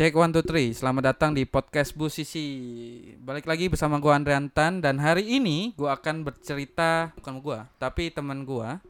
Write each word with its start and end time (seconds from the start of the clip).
Cek 0.00 0.16
one 0.16 0.32
two 0.32 0.40
three. 0.40 0.72
Selamat 0.72 1.12
datang 1.12 1.36
di 1.36 1.44
podcast 1.44 1.92
Bu 1.92 2.08
Sisi. 2.08 2.48
Balik 3.20 3.44
lagi 3.44 3.68
bersama 3.68 4.00
gua 4.00 4.16
Andre 4.16 4.32
Antan 4.32 4.80
dan 4.80 4.96
hari 4.96 5.28
ini 5.28 5.76
gua 5.76 5.92
akan 5.92 6.24
bercerita 6.24 7.12
bukan 7.20 7.36
gua, 7.44 7.68
tapi 7.76 8.08
teman 8.08 8.48
gua 8.48 8.80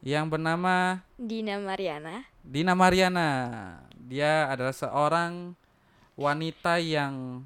yang 0.00 0.32
bernama 0.32 1.04
Dina 1.20 1.60
Mariana. 1.60 2.24
Dina 2.40 2.72
Mariana. 2.72 3.28
Dia 4.00 4.48
adalah 4.48 4.72
seorang 4.72 5.52
wanita 6.16 6.80
yang 6.80 7.44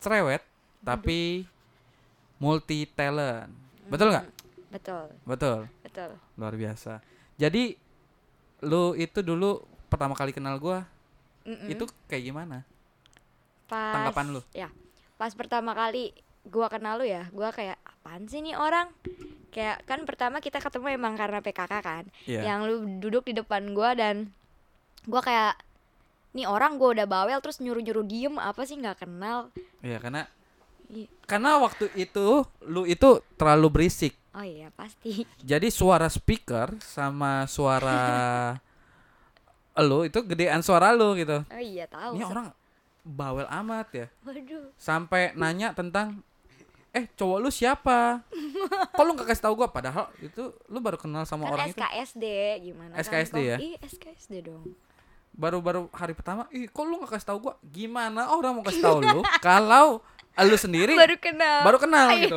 cerewet 0.00 0.40
tapi 0.80 1.44
multi 2.40 2.88
talent. 2.88 3.52
Betul 3.92 4.16
nggak? 4.16 4.26
Betul, 4.72 5.12
Betul. 5.28 5.58
betul. 5.84 6.10
Luar 6.40 6.56
biasa. 6.56 7.04
Jadi 7.36 7.76
lu 8.64 8.96
itu 8.96 9.20
dulu 9.20 9.60
pertama 9.92 10.16
kali 10.16 10.32
kenal 10.32 10.56
gua 10.56 10.88
Mm-mm. 11.42 11.68
itu 11.68 11.84
kayak 12.06 12.24
gimana? 12.24 12.58
pas, 13.64 13.94
tanggapan 13.94 14.26
lu? 14.34 14.40
Ya, 14.50 14.68
pas 15.14 15.30
pertama 15.32 15.72
kali 15.72 16.10
gua 16.42 16.66
kenal 16.66 16.98
lu 16.98 17.06
ya, 17.06 17.30
gua 17.30 17.50
kayak 17.50 17.78
apaan 17.80 18.26
sih 18.26 18.40
nih 18.40 18.54
orang? 18.54 18.90
Kayak 19.50 19.82
kan 19.82 20.02
pertama 20.06 20.38
kita 20.38 20.58
ketemu 20.58 20.94
emang 20.94 21.14
karena 21.14 21.38
PKK 21.38 21.72
kan, 21.80 22.04
Iya. 22.24 22.40
yang 22.46 22.66
lu 22.66 22.76
duduk 22.98 23.24
di 23.24 23.34
depan 23.34 23.70
gua 23.70 23.94
dan 23.94 24.30
gua 25.04 25.22
kayak 25.22 25.54
nih 26.32 26.46
orang 26.46 26.76
gua 26.76 26.94
udah 26.94 27.06
bawel 27.06 27.38
terus 27.38 27.58
nyuruh-nyuruh 27.58 28.06
diem 28.06 28.34
apa 28.36 28.62
sih 28.62 28.74
nggak 28.74 29.02
kenal? 29.02 29.50
Iya, 29.80 29.98
karena 29.98 30.22
Iya. 30.90 31.06
karena 31.24 31.62
waktu 31.62 31.86
itu 31.94 32.42
lu 32.66 32.82
itu 32.82 33.22
terlalu 33.34 33.70
berisik. 33.70 34.14
Oh 34.30 34.42
iya 34.42 34.70
pasti. 34.74 35.26
Jadi 35.42 35.70
suara 35.70 36.06
speaker 36.06 36.78
sama 36.78 37.46
suara 37.46 37.98
lu 39.82 40.02
itu 40.02 40.18
gedean 40.22 40.60
suara 40.60 40.90
lu 40.90 41.12
gitu. 41.14 41.42
Oh 41.42 41.58
iya 41.58 41.84
tahu. 41.84 42.14
Ini 42.14 42.24
orang 42.24 42.46
bawel 43.00 43.46
amat 43.46 43.86
ya. 43.90 44.06
Waduh. 44.22 44.70
Sampai 44.74 45.32
nanya 45.32 45.72
tentang 45.72 46.20
eh 46.90 47.06
cowok 47.08 47.38
lu 47.38 47.48
siapa? 47.48 48.26
Kok 48.92 49.04
lu 49.04 49.14
gak 49.14 49.28
kasih 49.28 49.44
tahu 49.44 49.54
gua 49.56 49.68
padahal 49.68 50.10
itu 50.18 50.50
lu 50.66 50.78
baru 50.78 50.96
kenal 50.96 51.22
sama 51.22 51.46
Kan 51.46 51.52
orang 51.52 51.66
itu 51.66 51.78
SKSD 51.78 52.24
gimana? 52.62 52.92
kan 52.92 53.00
SKSD 53.00 53.36
ya? 53.40 53.56
Iya 53.56 53.78
SKSD 53.84 54.34
dong. 54.42 54.64
baru-baru 55.30 55.86
hari 55.90 56.12
pertama. 56.12 56.50
Ih, 56.50 56.66
kok 56.66 56.82
lu 56.82 56.98
gak 57.00 57.14
kasih 57.14 57.30
tahu 57.30 57.38
gua? 57.40 57.54
Gimana 57.62 58.28
orang 58.28 58.52
mau 58.52 58.64
kasih 58.66 58.82
tahu 58.82 58.98
lu 59.00 59.22
kalau 59.46 60.02
lu 60.36 60.56
sendiri 60.56 60.92
Baru 60.94 61.16
kenal. 61.16 61.62
baru 61.62 61.78
kenal 61.78 62.06
Iya. 62.10 62.20
gitu. 62.26 62.36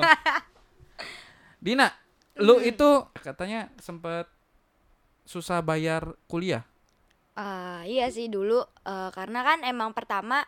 Dina, 1.58 1.90
lu 2.36 2.60
itu 2.60 2.90
katanya 3.18 3.72
sempet 3.80 4.28
susah 5.24 5.60
bayar 5.60 6.14
kuliah. 6.28 6.62
Ah, 7.34 7.82
iya 7.90 8.10
sih 8.14 8.30
dulu 8.30 8.62
eh, 8.86 9.10
karena 9.10 9.42
kan 9.42 9.66
emang 9.66 9.90
pertama 9.92 10.46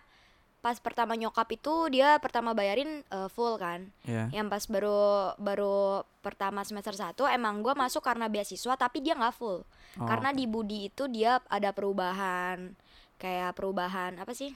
pas 0.62 0.82
pertama 0.82 1.14
nyokap 1.14 1.46
itu 1.54 1.94
dia 1.94 2.18
pertama 2.18 2.54
bayarin 2.58 3.06
eh, 3.06 3.30
full 3.30 3.58
kan. 3.58 3.90
Ya. 4.06 4.30
Yang 4.34 4.48
pas 4.50 4.64
baru 4.70 5.02
baru 5.38 6.02
pertama 6.26 6.62
semester 6.66 6.94
1 6.98 7.18
emang 7.34 7.62
gua 7.62 7.78
masuk 7.78 8.02
karena 8.02 8.26
beasiswa 8.30 8.74
tapi 8.78 9.02
dia 9.02 9.14
nggak 9.18 9.34
full. 9.38 9.62
Oh, 9.98 10.08
Karena 10.10 10.34
di 10.34 10.46
Budi 10.50 10.90
itu 10.90 11.06
dia 11.10 11.38
ada 11.50 11.70
perubahan 11.74 12.74
kayak 13.22 13.54
perubahan 13.58 14.18
apa 14.22 14.34
sih? 14.34 14.54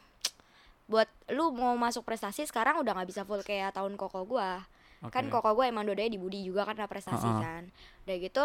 Buat 0.90 1.10
lu 1.34 1.54
mau 1.54 1.78
masuk 1.78 2.02
prestasi 2.06 2.46
sekarang 2.50 2.82
udah 2.82 2.94
nggak 2.98 3.10
bisa 3.10 3.22
full 3.26 3.42
kayak 3.46 3.74
tahun 3.78 3.94
koko 3.98 4.26
gua. 4.26 4.66
Kan 5.14 5.30
oke. 5.30 5.42
koko 5.42 5.62
gua 5.62 5.66
emang 5.70 5.86
dodanya 5.86 6.10
di 6.14 6.18
Budi 6.22 6.42
juga 6.42 6.66
karena 6.66 6.90
prestasi 6.90 7.26
Ha-ha. 7.26 7.42
kan. 7.42 7.64
Udah 8.06 8.16
gitu 8.18 8.44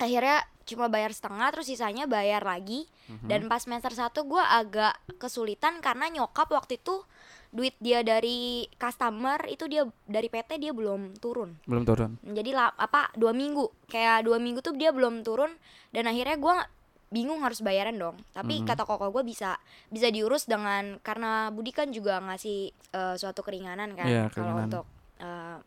akhirnya 0.00 0.40
cuma 0.64 0.86
bayar 0.86 1.10
setengah 1.10 1.50
terus 1.50 1.66
sisanya 1.66 2.06
bayar 2.06 2.40
lagi 2.40 2.88
Mhm. 3.06 3.26
dan 3.26 3.40
pas 3.46 3.60
semester 3.60 3.90
1 3.90 4.22
gua 4.22 4.48
agak 4.54 4.96
kesulitan 5.18 5.78
karena 5.78 6.08
nyokap 6.08 6.48
waktu 6.48 6.78
itu 6.78 7.02
duit 7.50 7.74
dia 7.78 8.00
dari 8.00 8.70
customer 8.76 9.42
itu 9.46 9.66
dia 9.66 9.82
dari 10.06 10.26
PT 10.26 10.56
dia 10.56 10.70
belum 10.70 11.18
turun 11.18 11.58
belum 11.64 11.82
turun. 11.82 12.14
jadi 12.22 12.50
la- 12.52 12.76
apa 12.78 13.10
dua 13.12 13.34
minggu 13.34 13.66
kayak 13.86 14.22
dua 14.22 14.38
minggu 14.38 14.62
tuh 14.62 14.72
dia 14.72 14.88
belum 14.88 15.20
turun 15.20 15.50
dan 15.90 16.06
akhirnya 16.06 16.38
gua 16.38 16.62
bingung 17.08 17.42
harus 17.42 17.58
bayaran 17.58 17.98
dong 17.98 18.22
tapi 18.30 18.62
Mhm. 18.62 18.70
kata 18.70 18.86
koko 18.86 19.10
gue 19.10 19.26
bisa 19.26 19.58
bisa 19.90 20.06
diurus 20.08 20.46
dengan 20.46 20.94
karena 21.00 21.50
Budi 21.50 21.74
kan 21.74 21.90
juga 21.90 22.22
ngasih 22.22 22.70
eh, 22.70 23.14
suatu 23.16 23.42
keringanan 23.42 23.92
kan 23.92 24.06
Iya, 24.06 24.30
kalau 24.30 24.54
untuk 24.56 24.86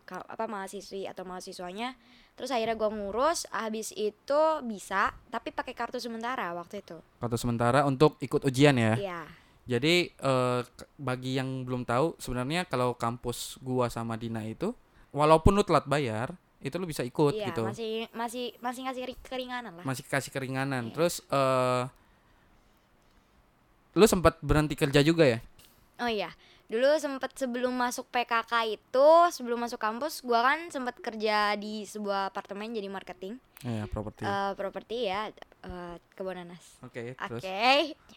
ka- 0.02 0.24
apa 0.26 0.46
mahasiswi 0.46 1.06
atau 1.06 1.24
mahasiswanya 1.24 1.94
terus 2.34 2.50
akhirnya 2.50 2.74
gua 2.74 2.90
ngurus 2.90 3.46
habis 3.54 3.94
itu 3.94 4.42
bisa 4.66 5.14
tapi 5.30 5.54
pakai 5.54 5.74
kartu 5.74 6.02
sementara 6.02 6.50
waktu 6.54 6.82
itu 6.82 6.98
Kartu 7.22 7.38
sementara 7.38 7.86
untuk 7.86 8.18
ikut 8.20 8.42
ujian 8.44 8.74
ya. 8.76 8.94
Iya 8.98 9.22
Jadi 9.64 10.12
eh, 10.12 10.62
bagi 11.00 11.40
yang 11.40 11.64
belum 11.64 11.88
tahu 11.88 12.20
sebenarnya 12.20 12.68
kalau 12.68 12.98
kampus 13.00 13.56
gua 13.64 13.88
sama 13.88 14.20
Dina 14.20 14.44
itu 14.44 14.76
walaupun 15.16 15.56
lu 15.56 15.64
telat 15.64 15.88
bayar, 15.88 16.36
itu 16.60 16.76
lu 16.76 16.84
bisa 16.84 17.00
ikut 17.00 17.32
iya 17.32 17.48
gitu. 17.48 17.64
masih 17.64 18.10
masih 18.12 18.52
masih 18.60 18.82
ngasih 18.90 19.04
ri- 19.08 19.24
keringanan 19.24 19.72
lah 19.80 19.86
Masih 19.88 20.04
kasih 20.04 20.34
keringanan. 20.36 20.90
Iya. 20.90 20.94
Terus 20.98 21.24
eh 21.32 21.84
lu 23.94 24.06
sempat 24.10 24.42
berhenti 24.42 24.74
kerja 24.74 25.00
juga 25.06 25.24
ya? 25.24 25.40
Oh 26.02 26.10
iya, 26.10 26.34
dulu 26.68 26.96
sempet 26.98 27.32
sebelum 27.36 27.72
masuk 27.72 28.08
PKK 28.10 28.54
itu, 28.72 29.10
sebelum 29.30 29.62
masuk 29.62 29.78
kampus, 29.78 30.22
gua 30.22 30.42
kan 30.44 30.68
sempet 30.68 30.98
kerja 30.98 31.54
di 31.54 31.84
sebuah 31.84 32.30
apartemen 32.30 32.72
jadi 32.72 32.88
marketing, 32.88 33.38
Iya, 33.62 33.86
properti. 33.86 34.24
eh 34.24 34.52
properti 34.54 34.98
ya, 35.06 35.30
eh 35.62 35.96
Kebonanas. 36.14 36.82
Oke, 36.82 37.14
Oke, 37.14 37.40
terus. 37.40 37.44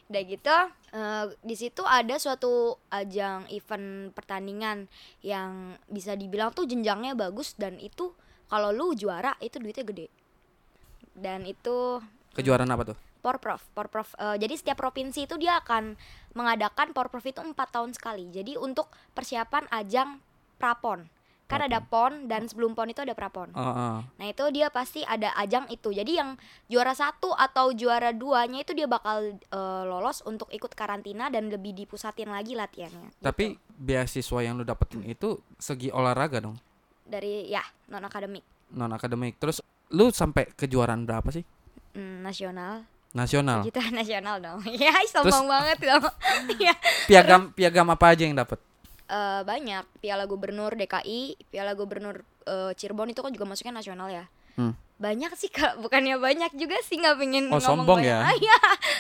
udah 0.09 0.23
gitu, 0.25 0.57
eh, 0.93 1.25
di 1.41 1.55
situ 1.55 1.83
ada 1.83 2.17
suatu 2.17 2.75
ajang 2.89 3.47
event 3.51 4.11
pertandingan 4.11 4.87
yang 5.21 5.75
bisa 5.87 6.15
dibilang 6.15 6.51
tuh 6.51 6.65
jenjangnya 6.65 7.15
bagus 7.15 7.55
dan 7.55 7.77
itu 7.77 8.15
kalau 8.47 8.71
lu 8.71 8.95
juara 8.95 9.35
itu 9.39 9.59
duitnya 9.59 9.85
gede. 9.85 10.07
Dan 11.13 11.45
itu 11.45 11.99
Kejuaraan 12.33 12.69
apa 12.69 12.93
tuh? 12.93 12.99
Porprov, 13.27 13.59
Porprov. 13.75 14.15
eh, 14.23 14.39
jadi 14.39 14.55
setiap 14.55 14.79
provinsi 14.79 15.27
itu 15.27 15.35
dia 15.35 15.59
akan 15.59 15.99
mengadakan 16.39 16.95
Porprov 16.95 17.27
itu 17.27 17.43
empat 17.43 17.75
tahun 17.75 17.91
sekali. 17.91 18.31
Jadi 18.31 18.55
untuk 18.55 18.87
persiapan 19.19 19.67
ajang 19.75 20.23
prapon. 20.63 21.11
Kan 21.47 21.63
ada 21.63 21.79
pon 21.79 22.27
dan 22.27 22.51
sebelum 22.51 22.75
pon 22.75 22.91
itu 22.91 23.07
ada 23.07 23.15
prapon. 23.15 23.55
Oh, 23.55 23.63
oh. 23.63 23.97
Nah 24.03 24.27
itu 24.27 24.43
dia 24.51 24.67
pasti 24.67 25.07
ada 25.07 25.31
ajang 25.39 25.71
itu. 25.71 25.95
Jadi 25.95 26.19
yang 26.19 26.35
juara 26.67 26.91
satu 26.91 27.31
atau 27.39 27.71
juara 27.71 28.11
duanya 28.11 28.67
itu 28.67 28.75
dia 28.75 28.91
bakal 28.91 29.39
eh, 29.39 29.83
lolos 29.87 30.27
untuk 30.27 30.51
ikut 30.51 30.75
karantina 30.75 31.31
dan 31.31 31.47
lebih 31.47 31.71
dipusatin 31.71 32.35
lagi 32.35 32.59
latihannya. 32.59 33.15
gitu. 33.15 33.23
Tapi 33.23 33.55
beasiswa 33.79 34.39
yang 34.43 34.59
lu 34.59 34.67
dapetin 34.67 35.07
itu 35.07 35.39
segi 35.55 35.87
olahraga 35.95 36.43
dong, 36.43 36.59
dari 37.07 37.47
ya 37.47 37.63
non 37.95 38.03
akademik 38.03 38.43
non 38.75 38.91
akademik. 38.91 39.39
Terus 39.39 39.63
lu 39.95 40.11
sampai 40.11 40.51
kejuaraan 40.51 41.07
berapa 41.07 41.31
sih? 41.31 41.47
Hmm, 41.95 42.27
nasional. 42.27 42.83
Nasional. 43.17 43.65
Kita 43.65 43.81
nasional 43.97 44.37
dong. 44.39 44.61
Ya 44.77 44.93
sombong 45.07 45.49
banget 45.49 45.79
dong. 45.83 46.05
Iya. 46.55 46.77
Piagam 47.09 47.43
piagam 47.51 47.89
apa 47.89 48.13
aja 48.13 48.23
yang 48.23 48.37
dapet? 48.37 48.61
Eh, 49.07 49.41
banyak 49.43 49.87
piala 49.99 50.27
gubernur 50.27 50.75
DKI 50.75 51.39
piala 51.47 51.73
gubernur 51.73 52.21
eh, 52.45 52.75
Cirebon 52.75 53.09
itu 53.09 53.23
kan 53.23 53.31
juga 53.31 53.47
masuknya 53.47 53.75
nasional 53.75 54.09
ya 54.09 54.27
Hmm. 54.57 54.73
banyak 54.97 55.37
sih 55.37 55.53
kak 55.53 55.77
bukannya 55.79 56.17
banyak 56.17 56.57
juga 56.57 56.81
sih 56.81 56.97
nggak 56.97 57.21
pengen 57.21 57.45
Oh, 57.47 57.61
ngomong 57.61 57.85
sombong 57.85 58.01
banyak. 58.01 58.09
ya? 58.09 58.25
Ah, 58.25 58.33
iya. 58.35 58.57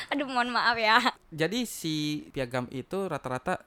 aduh 0.06 0.28
mohon 0.28 0.52
maaf 0.52 0.76
ya 0.76 1.00
Jadi 1.32 1.64
si 1.64 1.94
piagam 2.28 2.68
itu 2.68 2.92
rata-rata 3.02 3.64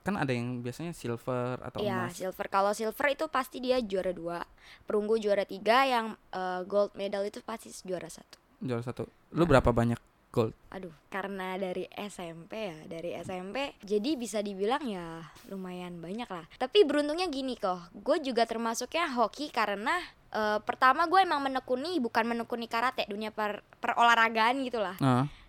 kan 0.00 0.16
ada 0.16 0.32
yang 0.32 0.64
biasanya 0.64 0.90
silver 0.90 1.60
atau 1.60 1.84
ya 1.84 2.08
emas. 2.08 2.16
silver 2.16 2.48
kalau 2.48 2.72
silver 2.72 3.06
itu 3.10 3.28
pasti 3.28 3.60
dia 3.60 3.76
juara 3.78 4.10
dua 4.10 4.48
perunggu 4.82 5.20
juara 5.20 5.44
tiga 5.44 5.84
yang 5.84 6.16
eh, 6.32 6.64
gold 6.64 6.96
medal 6.96 7.20
itu 7.20 7.38
pasti 7.42 7.68
juara 7.84 8.08
satu 8.08 8.40
Juara 8.60 8.82
satu. 8.82 9.08
Lu 9.36 9.44
berapa 9.44 9.72
banyak 9.72 10.00
gold? 10.36 10.52
aduh 10.68 10.92
karena 11.08 11.56
dari 11.56 11.88
SMP 11.96 12.52
ya 12.68 12.78
dari 12.84 13.16
SMP 13.16 13.72
jadi 13.80 14.10
bisa 14.20 14.44
dibilang 14.44 14.84
ya 14.84 15.24
lumayan 15.48 15.96
banyak 15.96 16.28
lah 16.28 16.44
tapi 16.60 16.84
beruntungnya 16.84 17.32
gini 17.32 17.56
kok 17.56 17.88
gue 17.96 18.20
juga 18.20 18.44
termasuknya 18.44 19.08
hoki 19.16 19.48
karena 19.48 19.96
eh, 20.36 20.60
pertama 20.60 21.08
gue 21.08 21.24
emang 21.24 21.40
menekuni 21.40 21.96
bukan 21.96 22.28
menekuni 22.28 22.68
karate 22.68 23.08
dunia 23.08 23.32
per 23.32 23.64
perolahragaan 23.80 24.60
gitu 24.68 24.84
lah 24.84 25.00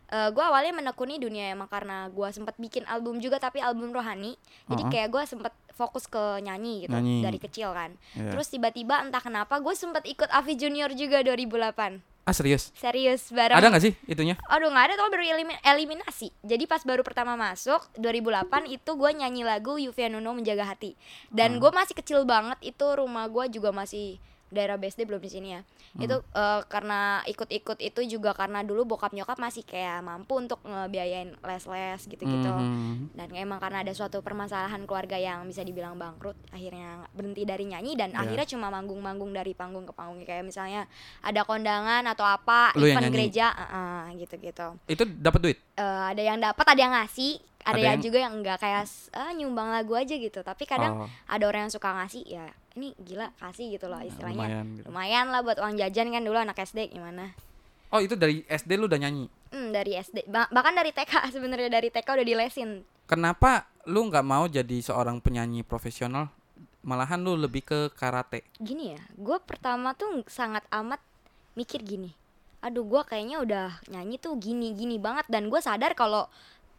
Nah, 0.07 0.29
gue 0.29 0.39
awalnya 0.39 0.71
menekuni 0.71 1.17
dunia 1.17 1.51
emang 1.51 1.67
karena 1.67 2.07
gue 2.07 2.27
sempat 2.29 2.55
bikin 2.55 2.83
album 2.85 3.19
juga 3.19 3.37
tapi 3.37 3.59
album 3.59 3.91
rohani 3.91 4.39
jadi 4.65 4.79
Uh-uh. 4.79 4.89
kayak 4.89 5.09
gue 5.09 5.23
sempat 5.25 5.51
fokus 5.69 6.05
ke 6.05 6.17
nyanyi 6.39 6.81
gitu 6.81 6.95
Nyanyi. 6.95 7.21
dari 7.21 7.35
kecil 7.37 7.69
kan 7.69 7.91
iya. 8.13 8.31
terus 8.31 8.47
tiba-tiba 8.47 8.97
entah 8.99 9.19
kenapa 9.19 9.57
gue 9.57 9.73
sempat 9.73 10.03
ikut 10.03 10.25
Avi 10.29 10.55
Junior 10.55 10.89
juga 10.91 11.19
2008 11.21 11.99
ah 12.23 12.31
serius? 12.31 12.71
serius 12.73 13.27
bareng 13.29 13.55
Ada 13.55 13.67
nggak 13.67 13.83
sih 13.83 13.93
itunya? 14.05 14.35
Aduh 14.45 14.67
nggak 14.67 14.85
ada 14.85 14.93
tuh 14.95 15.07
baru 15.07 15.23
elimi- 15.25 15.59
eliminasi. 15.61 16.27
Jadi 16.41 16.63
pas 16.65 16.83
baru 16.83 16.99
pertama 16.99 17.35
masuk 17.35 17.79
2008 17.95 18.47
itu 18.69 18.91
gue 18.93 19.11
nyanyi 19.13 19.43
lagu 19.43 19.75
Yuvia 19.75 20.07
Nuno 20.07 20.31
menjaga 20.31 20.67
hati. 20.67 20.99
Dan 21.29 21.55
Hmm. 21.55 21.59
gue 21.59 21.71
masih 21.71 21.95
kecil 21.95 22.23
banget 22.23 22.59
itu 22.61 22.83
rumah 22.83 23.27
gue 23.27 23.47
juga 23.49 23.71
masih 23.71 24.19
daerah 24.49 24.75
BSD 24.75 25.03
belum 25.03 25.19
di 25.19 25.27
sini 25.27 25.49
ya 25.51 25.61
Hmm. 25.89 26.03
itu 26.03 26.15
eh, 26.19 26.61
karena 26.65 26.99
ikut-ikut 27.23 27.77
itu 27.79 28.01
juga 28.07 28.31
karena 28.31 28.61
dulu 28.61 28.85
bokap 28.87 29.11
nyokap 29.11 29.35
masih 29.35 29.61
kayak 29.61 29.99
mampu 29.99 30.35
untuk 30.35 30.61
ngebiayain 30.61 31.33
les-les 31.37 32.01
gitu-gitu 32.03 32.47
Mhm. 32.47 33.13
dan 33.13 33.27
emang 33.33 33.57
karena 33.57 33.81
ada 33.81 33.91
suatu 33.91 34.19
permasalahan 34.19 34.83
keluarga 34.83 35.15
yang 35.15 35.43
bisa 35.43 35.61
dibilang 35.61 35.95
bangkrut 35.95 36.37
akhirnya 36.49 37.07
berhenti 37.11 37.43
dari 37.43 37.65
nyanyi 37.65 37.93
dan 37.93 38.11
Iya. 38.11 38.19
akhirnya 38.21 38.47
cuma 38.47 38.67
manggung-manggung 38.69 39.31
dari 39.31 39.51
panggung 39.51 39.83
ke 39.83 39.91
panggung 39.91 40.21
kayak 40.21 40.43
misalnya 40.43 40.85
ada 41.19 41.41
kondangan 41.41 42.05
atau 42.05 42.23
apa 42.23 42.71
Lu 42.73 42.85
event 42.85 43.09
gereja 43.09 43.51
gitu-gitu 44.13 44.67
Itu 44.85 45.03
dapat 45.05 45.39
duit. 45.41 45.57
Eh, 45.73 45.83
ada 46.07 46.21
yang 46.21 46.37
dapat 46.37 46.65
ada 46.67 46.79
yang 46.79 46.93
ngasih 46.93 47.37
ada, 47.59 47.73
Ada 47.73 47.79
yang 47.79 47.91
yang- 47.91 48.01
juga 48.01 48.17
yang 48.21 48.33
enggak 48.33 48.57
kayak 48.59 48.83
ah, 49.11 49.31
nyumbang 49.31 49.69
lagu 49.69 49.91
aja 49.91 50.13
gitu 50.13 50.39
tapi 50.41 50.63
kadang 50.63 51.03
Oh, 51.03 51.09
ada 51.27 51.43
orang 51.43 51.67
yang 51.67 51.73
suka 51.73 51.89
ngasih 51.93 52.23
ya 52.23 52.47
ini 52.77 52.93
gila 52.95 53.33
kasih 53.35 53.73
gitu 53.73 53.85
loh 53.85 53.97
istilahnya 53.99 54.37
lumayan 54.37 54.65
gitu. 54.75 54.85
lumayan 54.87 55.25
lah 55.27 55.41
buat 55.41 55.57
uang 55.57 55.75
jajan 55.75 56.07
kan 56.07 56.21
dulu 56.21 56.37
anak 56.37 56.57
SD 56.59 56.93
gimana 56.93 57.33
Oh, 57.87 57.97
itu 57.97 58.13
dari 58.13 58.43
SD 58.43 58.75
lu 58.75 58.83
udah 58.85 58.99
nyanyi. 58.99 59.31
hmm, 59.49 59.71
dari 59.71 59.95
SD 59.95 60.27
Ba- 60.27 60.47
bahkan 60.49 60.71
dari 60.71 60.91
TK 60.91 61.07
sebenarnya 61.33 61.71
dari 61.71 61.87
TK 61.87 62.05
udah 62.05 62.27
dilesin 62.27 62.83
Kenapa 63.03 63.63
lu 63.83 64.03
nggak 64.05 64.21
mau 64.21 64.45
jadi 64.45 64.77
seorang 64.77 65.17
penyanyi 65.17 65.63
profesional? 65.63 66.27
Malahan 66.81 67.17
lu 67.17 67.33
lebih 67.33 67.63
ke 67.63 67.79
karate. 67.91 68.43
gini 68.57 68.91
ya 68.91 69.01
gue 69.13 69.37
pertama 69.41 69.91
tuh 69.93 70.23
sangat 70.25 70.63
amat 70.69 70.99
mikir 71.53 71.79
gini 71.79 72.11
aduh 72.59 72.83
gue 72.83 73.01
kayaknya 73.03 73.39
udah 73.39 73.67
nyanyi 73.87 74.17
tuh 74.17 74.35
gini 74.35 74.71
gini 74.71 74.97
banget 74.97 75.23
dan 75.25 75.47
gue 75.47 75.57
sadar 75.57 75.93
kalau 75.93 76.27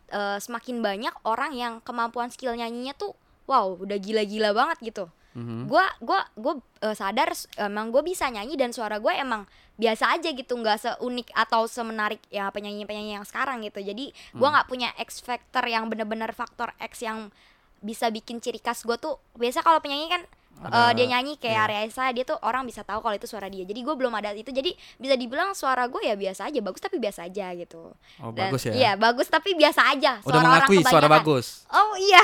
eh, 0.08 0.36
semakin 0.38 0.78
banyak 0.78 1.14
orang 1.24 1.52
yang 1.52 1.74
kemampuan 1.80 2.28
skill 2.28 2.52
nyanyinya 2.52 2.92
tuh 2.92 3.16
wow 3.44 3.72
udah 3.74 3.96
gila-gila 3.96 4.52
banget 4.52 4.78
gitu 4.84 5.04
Mhm. 5.36 5.68
gua 5.68 5.84
gua 6.00 6.24
gua 6.34 6.54
eh, 6.80 6.96
sadar 6.96 7.32
emang 7.60 7.92
gue 7.92 8.00
bisa 8.00 8.26
nyanyi 8.32 8.56
dan 8.56 8.72
suara 8.72 8.96
gue 8.96 9.12
emang 9.12 9.44
biasa 9.78 10.18
aja 10.18 10.34
gitu 10.34 10.58
nggak 10.58 10.78
seunik 10.80 11.30
atau 11.36 11.68
semenarik 11.70 12.18
ya 12.32 12.50
penyanyi 12.50 12.82
penyanyi 12.88 13.20
yang 13.20 13.26
sekarang 13.28 13.62
gitu. 13.62 13.78
Jadi 13.78 14.10
gua 14.34 14.50
nggak 14.56 14.66
punya 14.66 14.88
X 14.98 15.22
factor 15.22 15.62
yang 15.68 15.86
bener-bener 15.86 16.32
faktor 16.34 16.74
X 16.82 17.04
yang 17.06 17.30
bisa 17.78 18.10
bikin 18.10 18.42
ciri 18.42 18.58
khas 18.58 18.82
gue 18.82 18.98
tuh. 18.98 19.22
Biasa 19.38 19.62
kalau 19.62 19.78
penyanyi 19.78 20.10
kan 20.10 20.22
Ada- 20.60 20.74
eh, 20.84 20.92
dia 20.92 21.06
nyanyi 21.08 21.32
kayak 21.34 21.50
iya. 21.52 21.64
Arya 21.64 21.80
Esa 21.84 22.04
dia 22.10 22.22
tuh 22.22 22.34
orang 22.40 22.62
bisa 22.62 22.80
tahu 22.80 22.98
kalau 22.98 23.12
itu 23.12 23.24
suara 23.24 23.46
dia 23.46 23.62
jadi 23.62 23.78
gue 23.78 23.94
belum 23.94 24.10
ada 24.12 24.30
itu 24.32 24.48
jadi 24.48 24.68
bisa 24.96 25.14
dibilang 25.14 25.52
suara 25.52 25.84
gue 25.84 26.00
ya 26.00 26.14
biasa 26.14 26.46
aja 26.46 26.58
bagus 26.58 26.78
tapi 26.78 26.96
biasa 26.96 27.24
aja 27.24 27.54
gitu 27.54 27.94
Oh, 28.18 28.30
Dan- 28.30 28.50
bagus 28.50 28.62
ya. 28.64 28.72
iya 28.72 28.92
bagus 28.94 29.26
tapi 29.26 29.54
biasa 29.54 29.80
aja 29.88 30.18
Udah 30.18 30.24
suara 30.24 30.38
orang 30.40 30.50
mengakui 30.66 30.76
suara 30.80 30.90
kebanyakan. 31.00 31.14
bagus. 31.16 31.46
oh 31.68 31.94
iya 31.96 32.22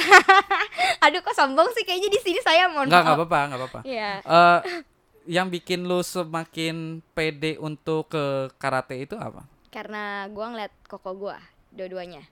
aduh 1.05 1.21
kok 1.21 1.33
sombong 1.33 1.69
sih 1.71 1.83
kayaknya 1.83 2.09
di 2.09 2.21
sini 2.21 2.41
saya 2.41 2.67
mau 2.67 2.83
Enggak, 2.83 3.01
enggak 3.03 3.17
apa-apa, 3.17 3.39
enggak 3.41 3.61
apa-apa. 3.61 3.81
Iya. 3.85 4.11
Eh, 4.21 4.59
yang 5.27 5.49
bikin 5.49 5.81
lu 5.83 6.01
semakin 6.01 6.77
pede 7.11 7.57
untuk 7.57 8.09
ke 8.09 8.25
karate 8.55 8.99
itu 8.99 9.15
apa? 9.15 9.47
karena 9.67 10.27
gua 10.29 10.49
ngeliat 10.49 10.71
koko 10.85 11.11
gua 11.15 11.39
dua-duanya 11.71 12.23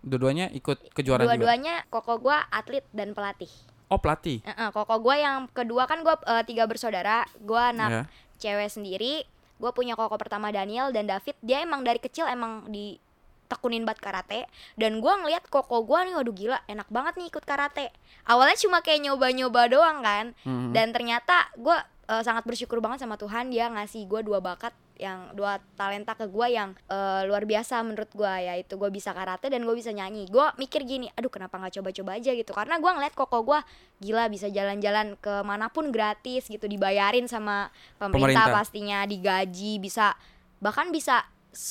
Dua-duanya 0.00 0.50
ikut 0.50 0.90
kejuaraan 0.90 1.24
juga. 1.24 1.32
dua-duanya 1.34 1.74
koko 1.86 2.18
gua 2.18 2.44
atlet 2.48 2.84
dan 2.90 3.12
pelatih 3.12 3.48
Oh, 3.94 4.00
pelatih. 4.00 4.42
Heeh, 4.42 4.68
koko 4.68 4.98
gua 4.98 5.14
yang 5.14 5.46
kedua 5.48 5.86
kan 5.86 6.02
gua 6.02 6.18
eh, 6.20 6.42
tiga 6.42 6.66
bersaudara 6.66 7.22
gua 7.38 7.70
anak 7.70 7.90
Ya. 7.90 8.02
cewek 8.36 8.66
sendiri 8.68 9.22
gua 9.56 9.70
punya 9.70 9.94
koko 9.94 10.14
pertama 10.14 10.50
Daniel 10.50 10.90
dan 10.90 11.06
David 11.06 11.38
dia 11.40 11.62
emang 11.62 11.80
dari 11.80 11.96
kecil 11.96 12.26
emang 12.26 12.66
ditekunin 12.66 13.84
banget 13.84 14.02
karate 14.02 14.40
dan 14.74 14.98
gua 14.98 15.14
ngeliat 15.16 15.46
koko 15.46 15.80
gua 15.80 16.02
nih 16.02 16.12
waduh 16.12 16.34
gila 16.34 16.58
enak 16.66 16.88
banget 16.88 17.14
nih 17.14 17.30
ikut 17.30 17.44
karate 17.44 17.94
awalnya 18.24 18.58
cuma 18.58 18.80
kayak 18.80 18.98
nyoba-nyoba 19.00 19.62
doang 19.68 19.98
kan 20.00 20.34
Mhm. 20.42 20.72
dan 20.72 20.90
ternyata 20.90 21.46
gue 21.54 21.76
sangat 22.04 22.42
bersyukur 22.42 22.80
banget 22.80 23.00
sama 23.00 23.14
Tuhan 23.14 23.48
dia 23.48 23.64
ngasih 23.66 24.04
gue 24.04 24.20
dua 24.22 24.36
bakat 24.38 24.76
yang 24.94 25.34
dua 25.34 25.58
talenta 25.74 26.14
ke 26.14 26.30
gue 26.30 26.46
yang 26.54 26.72
eh, 26.86 27.22
luar 27.26 27.42
biasa 27.44 27.82
menurut 27.82 28.10
gue 28.14 28.34
yaitu 28.46 28.78
gue 28.78 28.90
bisa 28.94 29.10
karate 29.10 29.50
dan 29.50 29.66
gue 29.66 29.74
bisa 29.74 29.90
nyanyi. 29.90 30.30
Gue 30.30 30.46
mikir 30.56 30.86
gini 30.86 31.10
aduh 31.14 31.30
kenapa 31.30 31.58
nggak 31.58 31.82
coba-coba 31.82 32.18
aja? 32.18 32.30
gitu. 32.34 32.54
Karena 32.54 32.78
gue 32.78 32.90
ngeliat 32.90 33.14
koko 33.14 33.42
gue 33.42 33.60
gila 34.02 34.30
bisa 34.30 34.46
jalan-jalan 34.50 35.18
ke 35.18 35.42
mana 35.42 35.70
pun 35.70 35.90
gratis 35.90 36.46
gitu 36.46 36.66
dibayarin 36.66 37.26
sama 37.26 37.70
pemerintah, 37.98 38.46
Pemerintah. 38.50 38.54
pastinya 38.54 38.98
digaji 39.06 39.78
bisa 39.82 40.14
bahkan 40.62 40.88
bisa 40.90 41.26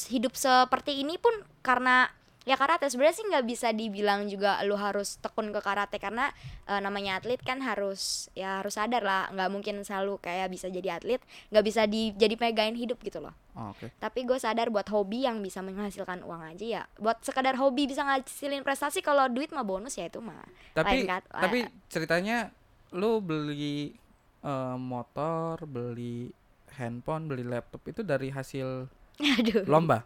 hidup 0.07 0.35
seperti 0.35 1.03
ini 1.03 1.19
pun 1.19 1.33
karena 1.59 2.07
ya 2.43 2.53
karate 2.53 2.85
sebenarnya 2.85 3.15
sih 3.15 3.25
nggak 3.25 3.45
bisa 3.45 3.71
dibilang 3.71 4.25
juga 4.25 4.59
lu 4.61 4.75
harus 4.75 5.15
tekun 5.17 5.49
ke 5.49 5.59
karate 5.59 5.95
karena 5.95 6.27
eh, 6.65 6.77
namanya 6.77 7.17
atlet 7.17 7.39
kan 7.39 7.59
harus 7.59 8.27
ya 8.33 8.59
harus 8.59 8.73
sadar 8.73 8.99
lah 8.99 9.27
nggak 9.29 9.49
mungkin 9.49 9.75
selalu 9.81 10.19
kayak 10.19 10.47
bisa 10.47 10.67
jadi 10.67 10.97
atlet 10.97 11.23
nggak 11.49 11.63
bisa 11.63 11.85
di 11.85 12.11
jadi 12.11 12.35
pegain 12.35 12.73
hidup 12.73 12.99
gitu 12.99 13.19
loh 13.19 13.31
Oh, 13.53 13.69
Oke. 13.69 13.93
tapi 13.95 14.25
gue 14.25 14.33
sadar 14.35 14.67
buat 14.67 14.89
hobi 14.89 15.23
yang 15.23 15.37
bisa 15.37 15.61
menghasilkan 15.61 16.19
uang 16.19 16.41
aja 16.43 16.65
ya 16.65 16.83
buat 16.97 17.21
sekadar 17.21 17.53
hobi 17.53 17.85
bisa 17.85 18.01
ngasilin 18.01 18.59
prestasi 18.59 18.99
kalau 18.99 19.29
duit 19.29 19.53
mah 19.53 19.61
bonus 19.61 19.93
ya 19.93 20.09
itu 20.09 20.17
mah 20.17 20.41
Tapi 20.73 21.05
kat- 21.05 21.29
tapi 21.29 21.61
ceritanya 21.85 22.49
lu 22.91 23.21
beli 23.21 23.93
eh, 24.41 24.75
motor, 24.75 25.61
beli 25.63 26.33
handphone, 26.73 27.29
beli 27.29 27.45
laptop 27.45 27.85
itu 27.85 28.01
dari 28.01 28.27
hasil 28.27 28.89
aduh 29.37 29.61
lomba. 29.63 30.01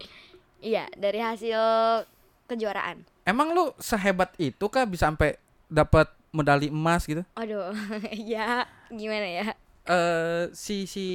iya 0.60 0.92
dari 0.92 1.24
hasil 1.24 1.56
kejuaraan 2.48 3.04
Emang 3.22 3.52
lu 3.52 3.76
sehebat 3.78 4.32
itu 4.38 4.66
kah 4.66 4.84
bisa 4.84 5.06
sampai 5.06 5.36
dapat 5.68 6.08
medali 6.32 6.68
emas 6.68 7.04
gitu? 7.04 7.22
aduh 7.34 7.76
ya 8.32 8.64
gimana 8.90 9.28
ya 9.28 9.46
Eh 9.84 10.52
si 10.52 10.84
si 10.84 11.06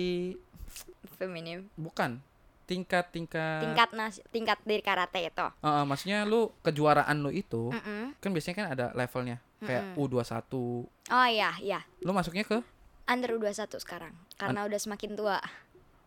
feminim 1.17 1.69
bukan 1.75 2.19
tingkat 2.65 3.13
tingkat 3.13 3.61
tingkat 3.61 3.89
nas 3.93 4.17
tingkat 4.29 4.57
dari 4.63 4.81
karate 4.81 5.21
itu 5.23 5.47
Eh, 5.61 5.69
eh, 5.69 5.85
maksudnya 5.85 6.25
lu 6.25 6.49
kejuaraan 6.63 7.21
lu 7.21 7.29
itu 7.29 7.69
Mm-mm. 7.69 8.17
kan 8.17 8.31
biasanya 8.31 8.57
kan 8.57 8.67
ada 8.71 8.87
levelnya 8.93 9.37
kayak 9.61 9.93
Mm-mm. 9.93 10.09
U21. 10.09 10.33
oh 11.07 11.27
iya 11.29 11.53
iya 11.61 11.81
Lu 12.01 12.11
masuknya 12.11 12.43
ke 12.43 12.65
under 13.05 13.37
21 13.37 13.69
sekarang 13.77 14.15
karena 14.35 14.65
udah 14.65 14.79
semakin 14.79 15.13
tua 15.13 15.39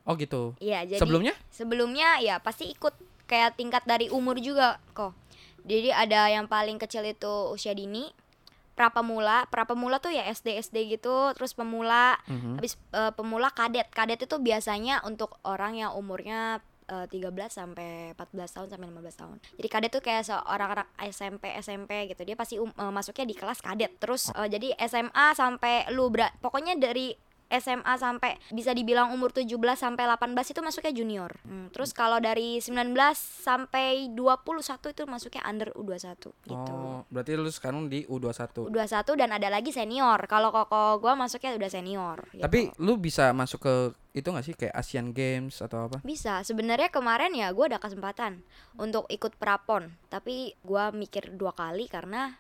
Oh 0.06 0.14
gitu. 0.16 0.54
iya 0.58 0.86
jadi 0.86 0.98
Sebelumnya? 0.98 1.34
sebelumnya 1.50 2.18
ya 2.20 2.38
pasti 2.38 2.66
ikut 2.68 2.94
kayak 3.26 3.56
tingkat 3.56 3.84
dari 3.84 4.08
umur 4.08 4.38
juga 4.38 4.78
kok 4.94 5.14
jadi 5.62 5.92
ada 5.92 6.30
yang 6.30 6.46
paling 6.46 6.78
kecil 6.78 7.02
itu 7.02 7.50
usia 7.50 7.74
dini 7.74 8.10
prapemula 8.74 9.48
prapemula 9.48 9.98
tuh 9.98 10.12
ya 10.12 10.28
SD 10.28 10.60
SD 10.60 10.92
gitu 10.92 11.32
terus 11.32 11.56
pemula 11.56 12.20
Mhm. 12.28 12.60
habis 12.60 12.76
eh, 12.92 13.12
pemula 13.12 13.48
kadet 13.50 13.88
kadet 13.90 14.20
itu 14.22 14.36
biasanya 14.38 15.00
untuk 15.02 15.40
orang 15.42 15.76
yang 15.76 15.92
umurnya 15.94 16.60
eh, 16.86 17.08
13 17.10 17.50
sampai 17.50 18.14
14 18.14 18.46
tahun 18.52 18.68
sampai 18.70 18.86
15 18.86 19.18
tahun. 19.18 19.38
Jadi 19.58 19.68
kadet 19.68 19.90
tuh 19.90 20.04
kayak 20.06 20.22
seorang 20.22 20.70
anak 20.70 20.86
SMP 21.02 21.50
SMP 21.58 22.06
gitu. 22.06 22.22
Dia 22.22 22.38
pasti 22.38 22.62
um- 22.62 22.70
eh, 22.70 22.94
masuknya 22.94 23.26
di 23.26 23.34
kelas 23.34 23.58
kadet. 23.58 23.98
Terus 23.98 24.30
eh, 24.30 24.46
jadi 24.46 24.78
SMA 24.78 25.34
sampai 25.34 25.90
lu 25.90 26.14
berat 26.14 26.38
pokoknya 26.38 26.78
dari 26.78 27.18
SMA 27.50 27.94
sampai 28.02 28.42
bisa 28.50 28.74
dibilang 28.74 29.14
umur 29.14 29.30
17 29.30 29.54
sampai 29.78 30.10
18 30.10 30.34
itu 30.52 30.60
masuknya 30.66 30.94
junior. 30.94 31.32
Hmm, 31.46 31.70
terus 31.70 31.94
kalau 31.94 32.18
dari 32.18 32.58
19 32.58 32.94
sampai 33.16 34.10
21 34.12 34.92
itu 34.92 35.04
masuknya 35.06 35.44
under 35.46 35.70
U21 35.78 36.26
gitu. 36.26 36.74
Oh, 36.74 37.06
berarti 37.14 37.32
lu 37.38 37.52
sekarang 37.54 37.88
di 37.88 38.04
U21. 38.10 38.70
U21 38.74 39.10
dan 39.18 39.30
ada 39.36 39.48
lagi 39.54 39.70
senior. 39.70 40.20
Kalau 40.26 40.50
koko 40.50 41.00
gua 41.00 41.14
masuknya 41.14 41.54
udah 41.56 41.70
senior. 41.70 42.18
gitu. 42.34 42.44
Tapi 42.44 42.60
lu 42.82 42.98
bisa 42.98 43.30
masuk 43.32 43.62
ke 43.62 43.76
itu 44.16 44.32
gak 44.32 44.46
sih 44.48 44.56
kayak 44.56 44.76
Asian 44.80 45.12
Games 45.12 45.60
atau 45.60 45.92
apa? 45.92 46.00
Bisa, 46.00 46.40
sebenarnya 46.48 46.88
kemarin 46.88 47.36
ya 47.36 47.52
gue 47.52 47.68
ada 47.68 47.84
kesempatan 47.84 48.40
untuk 48.80 49.04
ikut 49.12 49.36
prapon, 49.36 49.92
tapi 50.08 50.56
gua 50.64 50.96
mikir 50.96 51.36
dua 51.36 51.52
kali 51.52 51.92
karena 51.92 52.40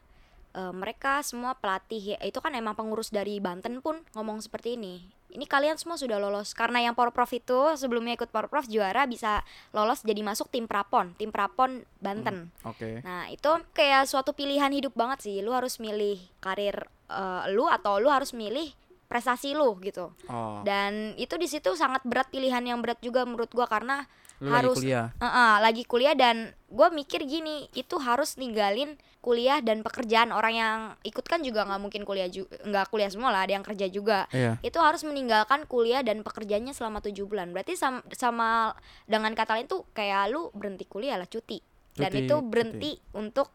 eh, 0.55 0.73
mereka 0.73 1.19
semua 1.21 1.59
pelatih 1.59 2.15
ya, 2.15 2.19
itu 2.23 2.39
kan 2.39 2.55
emang 2.55 2.73
pengurus 2.73 3.11
dari 3.11 3.43
Banten 3.43 3.83
pun 3.83 3.99
ngomong 4.15 4.39
seperti 4.39 4.79
ini. 4.79 5.03
Ini 5.35 5.43
kalian 5.51 5.75
semua 5.75 5.99
sudah 5.99 6.15
lolos 6.15 6.55
karena 6.55 6.79
yang 6.79 6.95
Porprov 6.95 7.27
itu 7.35 7.75
sebelumnya 7.75 8.15
ikut 8.15 8.31
Porprov 8.31 8.71
juara 8.71 9.03
bisa 9.03 9.43
lolos 9.75 9.99
jadi 10.07 10.23
masuk 10.23 10.47
tim 10.47 10.63
prapon, 10.63 11.11
tim 11.19 11.35
prapon 11.35 11.83
Banten. 11.99 12.55
Oke. 12.63 13.03
Nah 13.03 13.27
itu 13.27 13.51
kayak 13.75 14.07
suatu 14.07 14.31
pilihan 14.31 14.71
hidup 14.71 14.95
banget 14.95 15.27
sih. 15.27 15.43
Lu 15.43 15.51
harus 15.51 15.83
milih 15.83 16.23
karir 16.39 16.87
eh, 17.11 17.43
lu 17.51 17.67
atau 17.67 17.99
lu 17.99 18.07
harus 18.07 18.31
milih 18.31 18.71
prestasi 19.05 19.53
lu 19.53 19.77
gitu. 19.83 20.09
Oh, 20.31 20.65
Dan 20.65 21.13
itu 21.19 21.37
di 21.37 21.45
situ 21.45 21.77
sangat 21.77 22.01
berat 22.07 22.31
pilihan 22.33 22.63
yang 22.65 22.81
berat 22.81 22.97
juga 23.03 23.27
menurut 23.27 23.51
gua 23.53 23.69
karena 23.69 24.09
lu 24.37 24.49
harus 24.49 24.73
lagi 24.73 24.81
kuliah. 24.83 25.07
Heeh, 25.15 25.53
lagi 25.59 25.83
kuliah 25.83 26.13
dan 26.13 26.35
gue 26.67 26.87
mikir 26.89 27.23
gini 27.23 27.69
itu 27.71 27.95
harus 27.97 28.35
ninggalin 28.35 28.93
kuliah 29.19 29.57
dan 29.57 29.81
pekerjaan 29.81 30.29
orang 30.29 30.53
yang 30.53 30.77
ikut 31.01 31.23
kan 31.23 31.39
juga 31.39 31.63
nggak 31.63 31.79
mungkin 31.79 32.01
kuliah 32.03 32.27
juga 32.27 32.51
nggak 32.61 32.85
kuliah 32.87 33.07
semua 33.07 33.29
lah 33.29 33.41
ada 33.41 33.53
yang 33.53 33.63
kerja 33.63 33.87
juga 33.87 34.29
Iya. 34.29 34.61
itu 34.61 34.77
harus 34.77 35.01
meninggalkan 35.01 35.65
kuliah 35.65 35.99
dan 35.99 36.21
pekerjaannya 36.21 36.71
selama 36.71 37.01
tujuh 37.01 37.25
bulan 37.25 37.49
berarti 37.49 37.73
sama, 37.73 38.05
sama 38.11 38.77
dengan 39.03 39.31
kata 39.31 39.55
lain 39.55 39.65
tuh 39.65 39.87
kayak 39.89 40.29
lu 40.29 40.51
berhenti 40.51 40.85
kuliah 40.85 41.15
lah 41.15 41.25
cuti 41.25 41.57
dan 41.93 42.11
Cuti, 42.11 42.21
itu 42.21 42.35
berhenti 42.39 42.91
untuk 43.13 43.49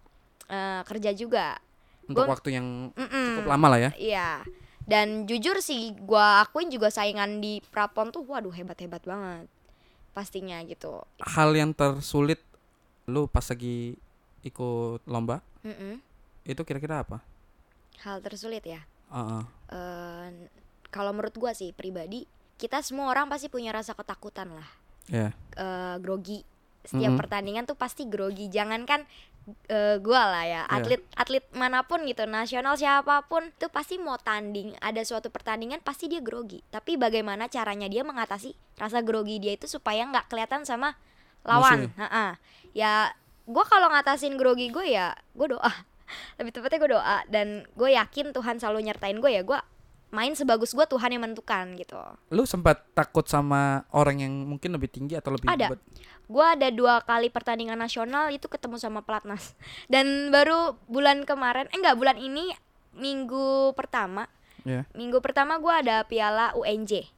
eh, 0.46 0.82
kerja 0.82 1.12
juga 1.12 1.54
Untuk 2.02 2.26
Gua- 2.26 2.34
waktu 2.34 2.49
yang 2.50 2.66
Mm-mm. 2.90 3.26
cukup 3.37 3.46
lama 3.49 3.66
lah 3.68 3.80
ya. 3.80 3.90
Iya. 3.94 4.30
dan 4.82 5.22
jujur 5.22 5.60
sih 5.60 5.94
gua 5.94 6.42
akuin 6.42 6.66
juga 6.66 6.90
saingan 6.90 7.38
di 7.38 7.62
prapon 7.62 8.10
tuh 8.10 8.26
waduh 8.26 8.50
hebat-hebat 8.50 9.04
banget 9.04 9.46
pastinya 10.11 10.59
gitu 10.64 11.00
Hal 11.23 11.55
yang 11.55 11.71
tersulit 11.71 12.43
lu 13.07 13.26
pas 13.26 13.43
lagi 13.43 13.95
ikut 14.40 15.02
lomba 15.05 15.43
Mm-mm. 15.62 16.00
itu 16.45 16.62
kira-kira 16.64 17.02
apa? 17.02 17.21
hal 18.00 18.19
tersulit 18.21 18.64
ya 18.64 18.81
Heeh. 19.12 19.43
Eh, 19.69 20.26
kalau 20.88 21.12
menurut 21.12 21.37
gua 21.37 21.52
sih 21.52 21.71
pribadi 21.71 22.25
kita 22.57 22.81
semua 22.81 23.09
orang 23.09 23.29
pasti 23.29 23.49
punya 23.49 23.71
rasa 23.71 23.93
ketakutan 23.93 24.52
lah 24.52 24.69
Ya. 25.07 25.35
eh, 25.57 25.97
grogi 25.99 26.40
setiap 26.81 27.12
Mm-mm. 27.12 27.21
pertandingan 27.21 27.69
tuh 27.69 27.76
pasti 27.76 28.09
grogi 28.09 28.49
jangankan 28.49 29.05
eh, 29.66 29.97
gua 29.99 30.23
lah 30.30 30.44
ya 30.44 30.62
Iya. 30.64 30.76
atlet 30.76 31.02
atlet 31.16 31.44
mana 31.56 31.82
pun 31.82 32.04
gitu 32.04 32.23
nasional 32.25 32.76
siapa 32.76 33.25
pun 33.26 33.49
tuh 33.56 33.68
pasti 33.68 33.97
mau 33.97 34.16
tanding 34.16 34.76
ada 34.78 35.00
suatu 35.02 35.28
pertandingan 35.28 35.80
pasti 35.80 36.06
dia 36.06 36.20
grogi 36.20 36.61
tapi 36.70 36.94
bagaimana 36.94 37.50
caranya 37.50 37.88
dia 37.90 38.04
mengatasi 38.04 38.54
rasa 38.76 39.00
grogi 39.00 39.40
dia 39.40 39.56
itu 39.56 39.66
supaya 39.66 40.04
nggak 40.06 40.28
kelihatan 40.30 40.62
sama 40.62 40.94
lawan 41.42 41.88
Musuh. 41.88 41.99
Ha-ha. 42.04 42.26
ya 42.76 43.11
gua 43.49 43.64
kalau 43.66 43.88
ngatasin 43.90 44.37
grogi 44.37 44.70
gue 44.70 44.87
ya 44.94 45.16
gue 45.35 45.47
doa 45.50 45.73
lebih 46.38 46.52
tepatnya 46.54 46.78
gue 46.78 46.90
doa 46.94 47.18
dan 47.26 47.64
gue 47.75 47.90
yakin 47.97 48.30
Tuhan 48.30 48.59
selalu 48.61 48.87
nyertain 48.90 49.18
gue 49.18 49.30
ya 49.30 49.42
gue 49.42 49.59
main 50.11 50.33
sebagus 50.33 50.71
gue 50.71 50.83
Tuhan 50.83 51.11
yang 51.11 51.23
menentukan 51.23 51.75
gitu 51.75 51.99
Lu 52.29 52.43
sempat 52.43 52.83
takut 52.93 53.25
sama 53.25 53.83
orang 53.90 54.21
yang 54.21 54.33
mungkin 54.45 54.71
lebih 54.71 54.87
tinggi 54.87 55.14
atau 55.14 55.31
lebih 55.31 55.47
Ada. 55.47 55.75
gue 56.26 56.47
ada 56.47 56.69
dua 56.69 56.99
kali 57.00 57.26
pertandingan 57.26 57.75
nasional 57.75 58.29
itu 58.29 58.47
ketemu 58.47 58.76
sama 58.76 59.00
pelatnas 59.00 59.55
dan 59.93 60.07
baru 60.29 60.75
bulan 60.85 61.23
kemarin 61.23 61.67
eh 61.69 61.79
enggak 61.79 61.95
bulan 61.95 62.17
ini 62.17 62.50
minggu 62.93 63.73
pertama 63.73 64.26
Ya. 64.61 64.85
minggu 64.93 65.19
pertama 65.19 65.57
gue 65.57 65.73
ada 65.73 66.05
piala 66.05 66.52
UNJ 66.52 67.09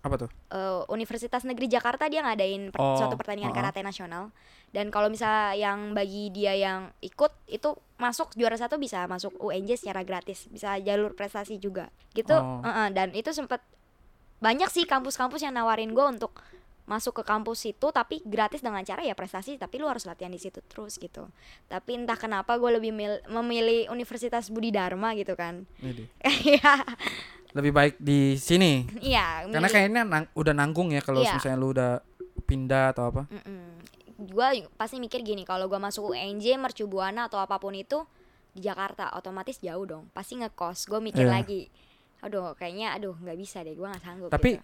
Apa 0.00 0.16
tuh? 0.16 0.30
Eh, 0.48 0.80
Universitas 0.88 1.44
Negeri 1.44 1.68
Jakarta 1.68 2.08
dia 2.08 2.24
ngadain 2.24 2.72
per- 2.72 2.80
Oh, 2.80 2.96
suatu 2.96 3.12
pertandingan 3.12 3.52
uh-uh. 3.52 3.60
karate 3.60 3.84
nasional 3.84 4.32
dan 4.70 4.88
kalau 4.88 5.08
misalnya 5.08 5.54
yang 5.54 5.92
bagi 5.92 6.28
dia 6.28 6.52
yang 6.52 6.92
ikut 6.98 7.32
itu 7.46 7.72
masuk 7.96 8.30
juara 8.32 8.54
satu 8.54 8.76
bisa 8.76 9.04
masuk 9.04 9.34
UNJ 9.36 9.74
secara 9.76 10.02
gratis 10.02 10.44
bisa 10.46 10.76
jalur 10.78 11.12
prestasi 11.12 11.56
juga 11.56 11.88
gitu 12.12 12.32
Oh. 12.32 12.60
uh-uh, 12.60 12.88
dan 12.90 13.10
itu 13.10 13.30
sempet 13.30 13.58
banyak 14.38 14.68
sih 14.68 14.84
kampus-kampus 14.84 15.40
yang 15.40 15.52
nawarin 15.52 15.90
gue 15.90 16.06
untuk 16.06 16.38
masuk 16.84 17.20
ke 17.20 17.22
kampus 17.22 17.66
itu 17.66 17.84
tapi 17.90 18.22
gratis 18.22 18.60
dengan 18.60 18.80
cara 18.80 19.02
ya 19.02 19.12
prestasi 19.12 19.56
tapi 19.56 19.76
lu 19.76 19.84
harus 19.84 20.04
latihan 20.04 20.30
di 20.30 20.38
situ 20.38 20.62
terus 20.62 20.96
gitu 20.96 21.28
tapi 21.66 21.92
entah 21.94 22.16
kenapa 22.16 22.54
gue 22.54 22.70
lebih 22.72 22.90
mil- 22.90 23.20
memilih 23.26 23.88
Universitas 23.88 24.48
Budi 24.48 24.70
Dharma 24.70 25.12
gitu 25.12 25.32
kan. 25.34 25.68
Iya 26.24 26.80
Lebih 27.50 27.72
baik 27.72 27.94
di 27.98 28.36
sini. 28.36 28.84
iya 29.00 29.44
Karena 29.44 29.66
kayaknya 29.66 30.02
nang- 30.02 30.32
udah 30.32 30.54
nanggung 30.54 30.88
ya 30.88 31.00
kalau 31.00 31.20
Iya. 31.20 31.34
misalnya 31.34 31.56
lu 31.56 31.68
udah 31.70 31.92
pindah 32.44 32.92
atau 32.92 33.04
apa. 33.06 33.22
Gue 34.18 34.46
pasti 34.74 34.98
mikir 34.98 35.22
gini 35.22 35.42
kalau 35.42 35.66
gue 35.66 35.78
masuk 35.78 36.10
UNJ 36.10 36.58
mercubuana 36.58 37.26
atau 37.26 37.38
apa 37.38 37.56
pun 37.56 37.70
itu 37.72 38.02
di 38.50 38.60
Jakarta 38.60 39.14
otomatis 39.14 39.58
jauh 39.58 39.86
dong 39.86 40.10
pasti 40.10 40.34
ngekos 40.34 40.84
gue 40.84 40.98
mikir 40.98 41.22
Iya. 41.22 41.32
lagi 41.32 41.62
aduh 42.18 42.50
kayaknya 42.52 42.92
aduh 42.92 43.14
nggak 43.14 43.38
bisa 43.38 43.62
deh 43.62 43.72
gue 43.72 43.86
nggak 43.86 44.02
sanggup 44.02 44.28
Tapi 44.28 44.58
gitu. 44.58 44.62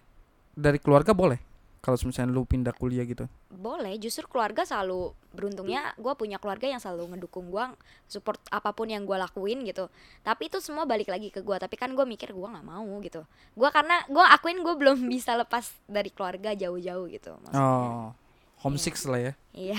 dari 0.51 0.75
keluarga 0.75 1.15
boleh 1.15 1.39
kalau 1.79 2.01
misalnya 2.01 2.33
lu 2.33 2.43
pindah 2.43 2.73
kuliah 2.73 3.05
gitu. 3.05 3.29
boleh 3.47 3.93
justru 3.95 4.25
keluarga 4.25 4.65
selalu 4.65 5.13
beruntungnya 5.31 5.93
gue 5.95 6.11
punya 6.17 6.35
keluarga 6.35 6.65
yang 6.65 6.81
selalu 6.81 7.13
ngedukung 7.13 7.47
gue 7.47 7.63
support 8.05 8.41
apa 8.49 8.73
pun 8.73 8.89
yang 8.89 9.05
gue 9.05 9.15
lakuin 9.15 9.63
gitu 9.63 9.87
tapi 10.19 10.49
itu 10.49 10.59
semua 10.59 10.83
balik 10.83 11.07
lagi 11.07 11.29
ke 11.29 11.39
gue 11.39 11.55
tapi 11.55 11.77
kan 11.77 11.93
gue 11.93 12.03
mikir 12.03 12.33
gue 12.33 12.47
nggak 12.49 12.65
mau 12.65 12.89
gitu 12.99 13.23
gue 13.53 13.69
karena 13.69 14.03
gue 14.05 14.25
akuin 14.25 14.59
gue 14.59 14.75
belum 14.75 14.97
bisa 15.13 15.37
lepas 15.37 15.71
dari 15.85 16.09
keluarga 16.09 16.51
jauh-jauh 16.51 17.07
gitu 17.07 17.39
maksudnya 17.39 17.63
Oh. 17.63 18.11
Homesick 18.65 18.97
lah 19.05 19.21
ya. 19.21 19.33
iya 19.53 19.77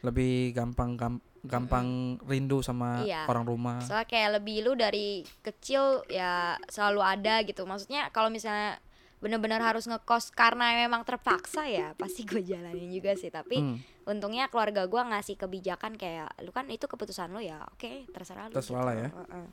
Lebih 0.00 0.52
gampang 0.52 0.94
gam- 0.94 1.24
gampang 1.42 1.86
rindu 2.22 2.60
sama 2.60 3.00
Iya. 3.00 3.24
orang 3.24 3.42
rumah. 3.42 3.78
soalnya 3.80 4.04
kayak 4.04 4.30
lebih 4.36 4.56
lu 4.60 4.74
dari 4.74 5.06
kecil 5.40 5.82
ya 6.06 6.58
selalu 6.66 7.00
ada 7.00 7.40
gitu 7.40 7.62
maksudnya 7.62 8.10
kalau 8.10 8.28
misalnya 8.28 8.76
bener-bener 9.16 9.58
harus 9.58 9.86
ngekos 9.86 10.28
karena 10.30 10.76
memang 10.76 11.00
terpaksa 11.00 11.64
ya 11.64 11.94
pasti 11.94 12.22
gue 12.22 12.44
jalanin 12.44 12.90
juga 12.90 13.14
sih 13.14 13.30
tapi 13.30 13.56
Hmm. 13.56 13.78
untungnya 14.04 14.46
keluarga 14.46 14.84
gua 14.84 15.08
ngasih 15.08 15.34
kebijakan 15.36 15.94
kayak 15.94 16.28
lu 16.38 16.50
kan 16.50 16.68
itu 16.68 16.84
keputusan 16.84 17.30
lu 17.30 17.40
ya 17.40 17.64
oke 17.64 18.06
terserah 18.08 18.46
lu 18.46 18.54
Terserah 18.54 18.82
lah 18.84 18.94
ya. 18.94 19.08
Heeh. 19.08 19.46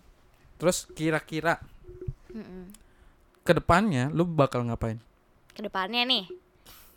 Terus 0.56 0.86
kira-kira 0.90 1.64
Mm-mm. 2.30 2.74
ke 3.42 3.52
depannya 3.52 4.10
lu 4.10 4.26
bakal 4.26 4.62
ngapain? 4.64 5.00
ke 5.50 5.62
depannya 5.62 6.02
nih 6.04 6.26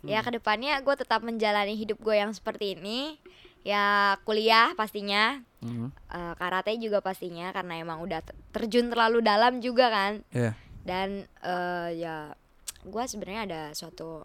ya 0.01 0.19
Hmm. 0.19 0.25
ke 0.25 0.31
depannya 0.33 0.77
gue 0.77 0.95
tetap 0.95 1.19
menjalani 1.19 1.73
hidup 1.73 1.97
gue 1.97 2.15
yang 2.15 2.29
seperti 2.29 2.73
ini 2.73 3.17
ya 3.61 4.15
kuliah 4.21 4.71
pastinya 4.73 5.41
Mhm. 5.57 5.89
eh, 5.89 6.33
karate 6.35 6.77
juga 6.77 6.99
pastinya 6.99 7.49
karena 7.49 7.77
emang 7.77 7.99
udah 7.99 8.21
te- 8.21 8.37
terjun 8.51 8.87
terlalu 8.87 9.19
dalam 9.19 9.57
juga 9.57 9.89
kan 9.89 10.11
Iya. 10.29 10.53
dan 10.83 11.09
eh, 11.41 11.89
ya 11.97 12.31
gue 12.83 13.03
sebenarnya 13.03 13.41
ada 13.43 13.61
suatu 13.71 14.23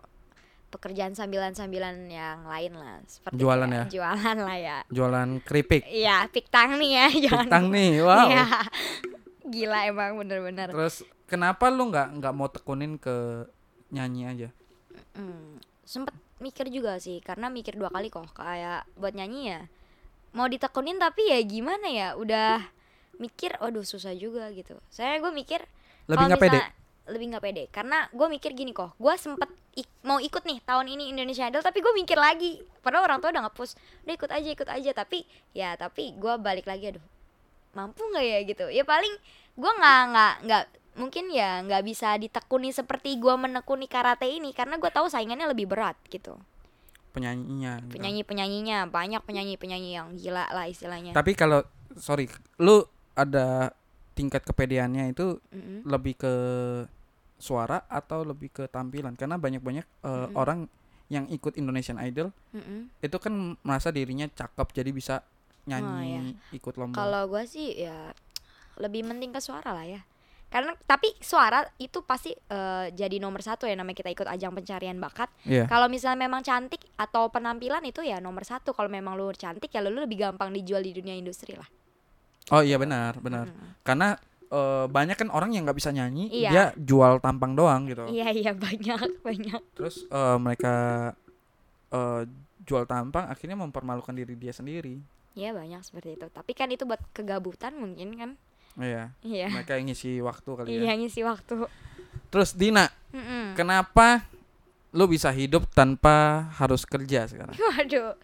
pekerjaan 0.68 1.12
sambilan-sambilan 1.12 2.06
yang 2.06 2.44
lain 2.44 2.72
lah 2.72 3.00
seperti 3.04 3.36
Jualan 3.36 3.66
kayak 3.66 3.76
ya? 3.78 3.84
jualan 3.90 4.36
lah 4.38 4.56
ya 4.58 4.78
Jualan 4.88 5.28
keripik. 5.42 5.82
Iya, 5.84 6.16
piktang 6.28 6.76
nih 6.76 6.90
ya, 6.94 7.06
jangan. 7.28 7.44
Piktang 7.44 7.64
nih. 7.68 7.90
Wow. 8.00 8.26
Iya. 8.26 8.46
Gila 9.44 9.78
emang 9.84 10.10
bener-bener. 10.16 10.68
Terus 10.70 10.96
kenapa 11.26 11.68
lu 11.68 11.88
nggak 11.88 12.08
nggak 12.16 12.32
mau 12.32 12.48
tekunin 12.48 12.96
ke 12.96 13.44
nyanyi 13.90 14.22
aja? 14.26 14.48
Hmm, 15.12 15.60
sempet 15.84 16.14
mikir 16.40 16.72
juga 16.72 16.96
sih, 16.98 17.20
karena 17.20 17.52
mikir 17.52 17.76
dua 17.76 17.92
kali 17.92 18.08
kok 18.08 18.32
kayak 18.34 18.88
buat 18.96 19.12
nyanyi 19.12 19.56
ya. 19.56 19.60
Mau 20.32 20.48
ditekunin 20.48 20.96
tapi 20.96 21.28
ya 21.28 21.38
gimana 21.44 21.86
ya, 21.92 22.08
udah 22.16 22.64
mikir, 23.20 23.54
waduh 23.60 23.84
susah 23.84 24.16
juga 24.16 24.48
gitu. 24.56 24.74
Saya 24.88 25.20
gue 25.20 25.28
mikir 25.30 25.60
Lebih 26.08 26.24
nggak 26.32 26.42
pede? 26.42 26.60
Lebih 27.12 27.26
nggak 27.34 27.44
pede, 27.44 27.62
karena 27.68 28.08
gue 28.10 28.26
mikir 28.30 28.56
gini 28.56 28.72
kok, 28.72 28.96
gue 28.96 29.14
sempet 29.20 29.50
ik- 29.76 30.00
mau 30.06 30.16
ikut 30.22 30.42
nih 30.46 30.58
tahun 30.64 30.86
ini 30.88 31.12
Indonesia 31.12 31.44
Idol, 31.46 31.60
tapi 31.60 31.84
gue 31.84 31.92
mikir 31.92 32.16
lagi. 32.16 32.62
Padahal 32.80 33.06
orang 33.06 33.18
tua 33.20 33.30
udah 33.30 33.42
nge-push, 33.46 33.74
udah 34.06 34.14
ikut 34.16 34.30
aja, 34.32 34.48
ikut 34.48 34.68
aja. 34.68 34.90
Tapi 34.96 35.18
ya, 35.52 35.74
tapi 35.76 36.14
gue 36.16 36.34
balik 36.40 36.66
lagi, 36.66 36.94
aduh, 36.96 37.04
mampu 37.76 38.02
nggak 38.06 38.24
ya 38.24 38.38
gitu? 38.48 38.66
Ya 38.72 38.84
paling 38.86 39.12
gue 39.52 39.72
nggak 39.76 40.00
nggak 40.14 40.34
nggak 40.48 40.64
mungkin 40.92 41.32
ya 41.32 41.64
nggak 41.64 41.82
bisa 41.82 42.14
ditekuni 42.16 42.68
seperti 42.68 43.16
gue 43.16 43.32
menekuni 43.32 43.88
karate 43.88 44.28
ini 44.28 44.52
karena 44.52 44.76
gue 44.76 44.88
tahu 44.88 45.08
saingannya 45.08 45.48
lebih 45.48 45.64
berat 45.64 45.96
gitu 46.06 46.36
Penyanyinya. 47.12 47.80
gitu. 47.84 47.92
penyanyi 47.92 48.22
penyanyinya 48.24 48.78
banyak 48.88 49.20
penyanyi 49.20 49.54
penyanyi 49.56 49.90
yang 49.94 50.08
gila 50.16 50.48
lah 50.48 50.64
istilahnya 50.64 51.12
Tapi 51.12 51.32
kalau 51.32 51.60
sorry, 51.96 52.24
lu 52.56 52.84
ada 53.12 53.72
tingkat 54.12 54.40
kepedeannya 54.42 55.12
itu 55.12 55.36
Mm-mm. 55.48 55.84
lebih 55.84 56.16
ke 56.16 56.32
suara 57.36 57.84
atau 57.84 58.24
lebih 58.24 58.48
ke 58.50 58.64
tampilan? 58.66 59.12
Karena 59.12 59.36
banyak-banyak 59.36 59.84
eh, 59.84 60.08
Mm-mm. 60.08 60.32
orang 60.32 60.68
yang 61.08 61.28
ikut 61.28 61.60
Indonesian 61.60 62.00
Idol 62.00 62.32
Mm-mm. 62.52 62.88
itu 62.98 63.16
kan 63.16 63.32
merasa 63.60 63.92
dirinya 63.92 64.24
cakep 64.24 64.72
jadi 64.72 64.90
bisa 64.90 65.20
nyanyi 65.62 65.92
Oh, 65.92 66.00
iya. 66.00 66.20
ikut 66.50 66.74
lomba. 66.74 66.96
kalau 66.96 67.28
gue 67.28 67.44
sih 67.44 67.76
ya 67.78 68.16
lebih 68.80 69.04
penting 69.04 69.30
ke 69.30 69.38
suara 69.38 69.70
lah 69.70 69.84
ya 69.84 70.00
karena 70.52 70.76
tapi 70.78 71.08
suara 71.18 71.64
itu 71.76 72.04
pasti 72.04 72.28
eh, 72.28 72.86
jadi 72.92 73.16
nomor 73.16 73.40
satu 73.40 73.64
ya 73.64 73.72
namanya 73.72 73.96
kita 73.96 74.12
ikut 74.12 74.28
ajang 74.28 74.52
pencarian 74.52 75.00
bakat 75.00 75.32
Iya. 75.42 75.64
kalau 75.64 75.88
misalnya 75.88 76.22
memang 76.22 76.40
cantik 76.40 76.84
atau 76.94 77.26
penampilan 77.26 77.80
itu 77.82 78.04
ya 78.04 78.20
nomor 78.20 78.44
satu 78.44 78.70
kalau 78.70 78.86
memang 78.86 79.16
lu 79.16 79.32
cantik 79.32 79.66
ya 79.66 79.80
lu 79.80 79.96
lebih 79.96 80.20
gampang 80.20 80.52
dijual 80.52 80.78
di 80.78 80.92
dunia 80.92 81.16
industri 81.16 81.56
lah 81.56 81.66
Oh 82.50 82.58
iya 82.58 82.74
benar, 82.74 83.16
benar. 83.16 83.48
Mm. 83.48 83.80
Karena 83.80 84.18
eh, 84.44 84.84
banyak 84.84 85.14
kan 85.16 85.30
orang 85.30 85.54
yang 85.54 85.62
nggak 85.62 85.78
bisa 85.78 85.88
nyanyi, 85.88 86.26
Iya. 86.28 86.50
dia 86.50 86.64
jual 86.76 87.16
tampang 87.18 87.54
doang 87.54 87.86
gitu. 87.86 88.04
iya 88.06 88.28
iya 88.28 88.52
banyak 88.52 88.98
banyak 89.26 89.62
Terus 89.72 90.04
eh, 90.04 90.36
mereka 90.36 90.74
eh, 91.88 92.22
jual 92.60 92.84
tampang 92.84 93.26
akhirnya 93.26 93.56
mempermalukan 93.56 94.12
diri 94.12 94.34
dia 94.34 94.52
sendiri. 94.52 95.00
ya 95.32 95.48
banyak 95.50 95.80
seperti 95.80 96.20
itu 96.20 96.26
tapi 96.28 96.52
kan 96.52 96.68
itu 96.68 96.84
buat 96.84 97.00
kegabutan 97.10 97.72
mungkin 97.72 98.12
kan 98.14 98.30
Iya. 98.78 99.12
iya 99.20 99.48
Mereka 99.52 99.76
yang 99.76 99.92
ngisi 99.92 100.20
waktu 100.20 100.50
kali 100.54 100.68
ya. 100.72 100.80
iya 100.84 100.92
ngisi 100.96 101.20
waktu 101.22 101.68
Terus 102.32 102.56
Dina, 102.56 102.88
Mm-mm. 103.12 103.52
kenapa 103.52 104.24
lu 104.92 105.04
bisa 105.04 105.28
hidup 105.28 105.68
tanpa 105.68 106.48
harus 106.56 106.88
kerja 106.88 107.28
sekarang? 107.28 107.52
Waduh. 107.76 108.16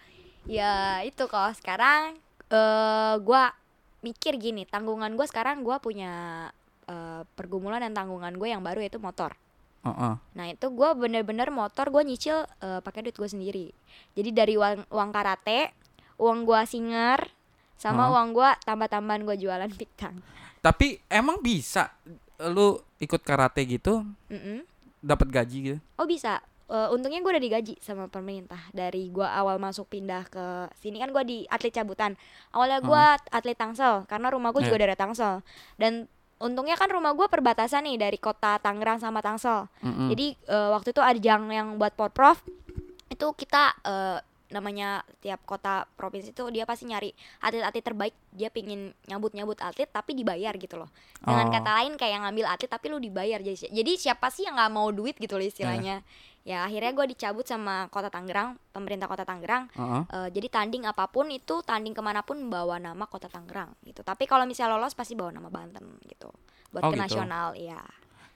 Ya 0.48 1.04
itu 1.04 1.28
kok 1.28 1.52
sekarang 1.60 2.16
eh 2.48 3.14
gua 3.20 3.52
mikir 4.00 4.40
gini, 4.40 4.64
tanggungan 4.64 5.12
gua 5.12 5.28
sekarang 5.28 5.60
gua 5.60 5.76
punya 5.76 6.48
eh, 6.88 7.20
pergumulan 7.36 7.84
dan 7.84 7.92
tanggungan 7.92 8.32
gue 8.40 8.48
yang 8.48 8.64
baru 8.64 8.80
yaitu 8.80 8.96
motor. 8.96 9.36
Heeh. 9.84 10.14
Nah 10.16 10.46
itu 10.48 10.66
gua 10.72 10.96
bener-bener 10.96 11.52
motor 11.52 11.92
gue 11.92 12.00
nyicil 12.00 12.48
eh, 12.64 12.80
pakai 12.80 13.04
duit 13.04 13.16
gue 13.16 13.28
sendiri. 13.28 13.66
Jadi 14.16 14.30
dari 14.32 14.54
uang, 14.56 14.88
uang 14.88 15.10
karate, 15.12 15.76
uang 16.16 16.48
gua 16.48 16.64
singer, 16.64 17.28
sama 17.78 18.04
Oh. 18.04 18.12
uang 18.12 18.34
gua 18.34 18.58
tambah-tambahan 18.60 19.22
gue 19.22 19.36
jualan 19.38 19.70
piktang. 19.72 20.18
Tapi 20.58 20.98
emang 21.06 21.38
bisa 21.38 21.94
lu 22.44 22.76
ikut 22.98 23.22
karate 23.22 23.62
gitu 23.62 24.02
Mm-mm. 24.26 24.66
dapat 24.98 25.26
gaji 25.28 25.58
gitu 25.64 25.78
Oh 25.94 26.04
bisa. 26.04 26.38
Eh, 26.68 26.88
untungnya 26.90 27.18
gue 27.18 27.30
udah 27.30 27.40
digaji 27.40 27.78
sama 27.78 28.06
pemerintah 28.06 28.60
dari 28.70 29.08
gua 29.08 29.32
awal 29.32 29.56
masuk 29.56 29.88
pindah 29.88 30.26
ke 30.26 30.44
sini 30.76 30.98
kan 30.98 31.08
gua 31.08 31.22
di 31.22 31.46
atlet 31.46 31.72
cabutan. 31.72 32.12
Awalnya 32.50 32.78
gua 32.82 33.04
atlet 33.28 33.54
Tangsel 33.54 34.04
karena 34.04 34.28
rumah 34.28 34.50
gue 34.50 34.60
juga 34.60 34.74
Iya. 34.74 34.82
daerah 34.84 34.98
Tangsel 34.98 35.34
dan 35.74 36.04
untungnya 36.36 36.74
kan 36.74 36.86
rumah 36.86 37.10
gua 37.12 37.26
perbatasan 37.26 37.82
nih 37.82 37.96
dari 37.98 38.18
kota 38.18 38.58
Tangerang 38.58 38.98
sama 38.98 39.18
Tangsel. 39.18 39.64
Mm-mm. 39.80 40.12
Jadi 40.12 40.26
eh, 40.36 40.68
waktu 40.68 40.90
itu 40.90 41.00
ajang 41.00 41.48
yang 41.48 41.68
buat 41.74 41.94
porprov 41.94 42.42
itu 43.08 43.26
kita 43.32 43.72
eh, 43.80 44.18
namanya 44.48 45.04
tiap 45.20 45.44
kota 45.44 45.84
provinsi 45.94 46.32
itu 46.32 46.44
dia 46.48 46.64
pasti 46.64 46.88
nyari 46.88 47.12
atlet-atlet 47.40 47.84
terbaik. 47.84 48.14
Dia 48.32 48.48
pingin 48.48 48.96
nyabut-nyabut 49.04 49.60
atlet 49.60 49.88
tapi 49.88 50.16
dibayar 50.16 50.56
gitu 50.56 50.80
loh. 50.80 50.88
Oh. 51.24 51.34
dengan 51.34 51.52
kata 51.52 51.70
lain 51.82 51.92
kayak 51.96 52.24
ngambil 52.24 52.46
atlet 52.48 52.70
tapi 52.70 52.86
lu 52.88 52.96
dibayar. 52.96 53.38
Jadi 53.38 53.68
jadi 53.68 53.92
siapa 53.98 54.32
sih 54.32 54.48
yang 54.48 54.56
nggak 54.56 54.72
mau 54.72 54.88
duit 54.88 55.16
gitu 55.16 55.36
loh 55.36 55.44
istilahnya. 55.44 56.00
Ya 56.48 56.64
akhirnya 56.64 56.96
gue 56.96 57.12
dicabut 57.12 57.44
sama 57.44 57.92
kota 57.92 58.08
Tangerang 58.08 58.56
pemerintah 58.72 59.04
kota 59.04 59.28
Tangerang. 59.28 59.68
Heeh. 59.76 60.02
Eh, 60.08 60.28
jadi 60.32 60.48
tanding 60.48 60.88
apa 60.88 61.04
pun 61.12 61.28
itu 61.28 61.60
tanding 61.60 61.92
ke 61.92 62.00
mana 62.00 62.24
pun 62.24 62.40
bawa 62.48 62.80
nama 62.80 63.04
kota 63.04 63.28
Tangerang 63.28 63.76
gitu. 63.84 64.00
Tapi 64.00 64.24
kalau 64.24 64.48
misalnya 64.48 64.80
lolos 64.80 64.96
pasti 64.96 65.12
bawa 65.12 65.28
nama 65.28 65.52
Banten 65.52 66.00
gitu. 66.08 66.32
Buat 66.72 66.88
Oh, 66.88 66.92
ke 66.92 66.96
gitu. 66.96 67.04
nasional 67.04 67.52
ya 67.52 67.80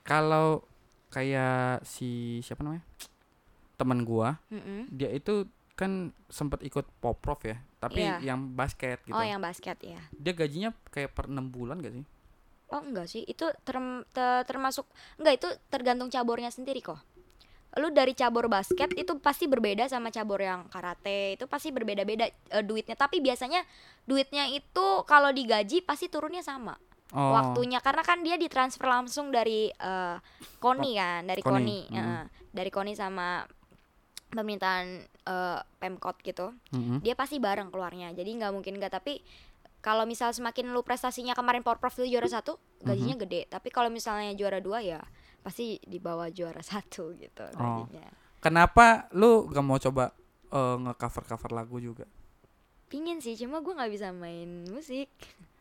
kalau 0.03 0.61
kayak 1.09 1.87
si 1.87 2.41
siapa 2.43 2.61
namanya? 2.61 2.85
Teman 3.79 4.05
gua 4.05 4.39
Mm-mm. 4.53 4.91
dia 4.93 5.09
itu 5.09 5.49
kan 5.83 5.93
sempat 6.31 6.63
ikut 6.63 6.87
poprov 7.03 7.43
ya 7.43 7.59
tapi 7.83 8.07
Iya. 8.07 8.23
yang 8.23 8.55
basket 8.55 9.03
gitu 9.03 9.15
oh 9.15 9.25
yang 9.27 9.43
basket 9.43 9.77
ya 9.83 10.01
dia 10.15 10.33
gajinya 10.33 10.71
kayak 10.95 11.11
per 11.11 11.27
enam 11.27 11.51
bulan 11.51 11.83
gak 11.83 11.95
sih 11.99 12.07
Oh 12.73 12.81
enggak 12.81 13.05
sih, 13.05 13.21
itu 13.29 13.45
term- 13.69 14.09
te- 14.17 14.49
termasuk 14.49 14.89
enggak 15.21 15.45
itu 15.45 15.49
tergantung 15.69 16.09
cabornya 16.09 16.49
sendiri 16.49 16.81
kok. 16.81 16.97
Lu 17.77 17.93
dari 17.93 18.17
cabur 18.17 18.49
basket 18.49 18.97
itu 18.97 19.13
pasti 19.21 19.45
berbeda 19.45 19.93
sama 19.93 20.09
cabur 20.09 20.41
yang 20.41 20.73
karate, 20.73 21.37
itu 21.37 21.45
pasti 21.45 21.69
berbeda-beda 21.69 22.33
eh, 22.33 22.65
duitnya. 22.65 22.97
Tapi 22.97 23.21
biasanya 23.21 23.61
duitnya 24.09 24.49
itu 24.49 25.05
kalau 25.05 25.29
digaji 25.37 25.85
pasti 25.85 26.09
turunnya 26.09 26.41
sama 26.41 26.73
oh 27.13 27.31
waktunya 27.37 27.77
karena 27.85 28.01
kan 28.01 28.25
dia 28.25 28.41
ditransfer 28.41 28.89
langsung 28.89 29.29
dari 29.29 29.69
eh, 29.69 30.17
Koni 30.57 30.97
kan, 30.97 31.29
dari 31.29 31.45
Koni, 31.45 31.93
Koni, 31.93 31.93
mm. 31.93 32.01
eh, 32.01 32.25
dari 32.57 32.71
Koni 32.73 32.93
sama 32.97 33.45
pemerintahan 34.33 34.87
eh, 35.05 35.61
Pemkot 35.79 36.17
gitu 36.21 36.51
Mm-mm. 36.71 36.99
dia 36.99 37.13
pasti 37.13 37.37
bareng 37.37 37.69
keluarnya 37.69 38.11
jadi 38.11 38.27
nggak 38.33 38.53
mungkin 38.53 38.77
nggak 38.77 38.93
tapi 38.93 39.21
kalau 39.79 40.03
misal 40.03 40.31
semakin 40.31 40.71
lu 40.71 40.81
prestasinya 40.81 41.33
kemarin 41.33 41.61
Porprov 41.61 41.93
itu 41.93 42.09
juara 42.09 42.27
satu 42.27 42.57
gajinya 42.81 43.15
Mhm. 43.15 43.23
gede 43.23 43.41
tapi 43.47 43.69
kalau 43.69 43.89
misalnya 43.89 44.33
juara 44.33 44.59
dua 44.59 44.79
ya 44.79 45.03
pasti 45.41 45.77
di 45.79 45.99
bawah 45.99 46.27
juara 46.29 46.63
satu 46.67 47.13
gitu 47.15 47.45
Oh. 47.55 47.85
gajinya 47.85 48.09
kenapa 48.39 49.07
lu 49.13 49.47
gak 49.47 49.61
mau 49.61 49.77
coba 49.77 50.11
eh, 50.49 50.77
nge-cover 50.81 51.25
cover 51.27 51.51
lagu 51.53 51.77
juga 51.77 52.07
pingin 52.87 53.19
sih 53.19 53.35
cuma 53.35 53.59
gue 53.59 53.73
nggak 53.73 53.89
bisa 53.91 54.09
main 54.11 54.65
musik 54.67 55.09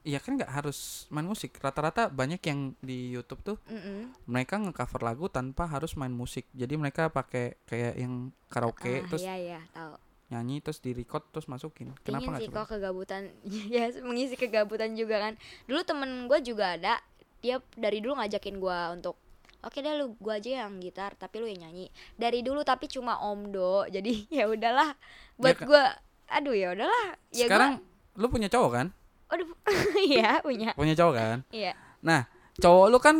Iya 0.01 0.17
kan 0.17 0.33
nggak 0.33 0.49
harus 0.49 1.05
main 1.13 1.25
musik. 1.25 1.53
Rata-rata 1.57 2.09
banyak 2.09 2.41
yang 2.41 2.73
di 2.81 3.13
YouTube 3.13 3.41
tuh 3.45 3.57
Mm-mm. 3.69 4.17
mereka 4.25 4.57
nge-cover 4.57 5.01
lagu 5.05 5.29
tanpa 5.29 5.69
harus 5.69 5.93
main 5.93 6.09
musik. 6.09 6.49
Jadi 6.57 6.73
mereka 6.73 7.13
pakai 7.13 7.59
kayak 7.69 7.93
yang 8.01 8.33
karaoke 8.49 9.05
ah, 9.05 9.07
terus 9.07 9.21
iya 9.21 9.35
iya 9.37 9.61
tahu 9.71 9.93
nyanyi 10.31 10.63
terus 10.63 10.79
di 10.79 10.95
record 10.95 11.27
terus 11.29 11.45
masukin. 11.45 11.91
Kenapa 12.01 12.33
nggak 12.33 12.41
sih 12.41 12.49
kok 12.49 12.65
kegabutan 12.65 13.29
ya 13.75 13.91
mengisi 14.01 14.39
kegabutan 14.39 14.95
juga 14.95 15.19
kan 15.19 15.33
dulu 15.67 15.83
temen 15.83 16.25
gue 16.25 16.39
juga 16.41 16.79
ada 16.79 16.97
dia 17.41 17.59
dari 17.73 17.99
dulu 17.99 18.15
ngajakin 18.17 18.57
gue 18.57 18.79
untuk 18.95 19.19
oke 19.61 19.77
deh 19.77 19.93
lu 19.97 20.17
gue 20.17 20.33
aja 20.33 20.65
yang 20.65 20.79
gitar 20.79 21.13
tapi 21.13 21.41
lu 21.41 21.45
yang 21.45 21.69
nyanyi 21.69 21.89
dari 22.17 22.41
dulu 22.41 22.63
tapi 22.63 22.87
cuma 22.87 23.21
omdo 23.21 23.83
jadi 23.95 24.11
ya 24.31 24.45
udahlah 24.47 24.95
buat 25.37 25.57
kan- 25.57 25.67
gue 25.67 25.83
aduh 26.31 26.55
ya 26.55 26.67
udahlah 26.71 27.05
ya 27.29 27.45
Sekarang 27.45 27.83
lu 28.15 28.27
punya 28.31 28.47
cowok 28.47 28.71
kan? 28.71 28.87
Aduh 29.31 29.47
iya 30.11 30.39
punya 30.39 30.75
Punya 30.75 30.93
cowok 30.93 31.13
kan? 31.15 31.37
iya 31.49 31.71
Nah, 32.01 32.25
cowok 32.57 32.87
lu 32.87 32.97
kan 32.97 33.15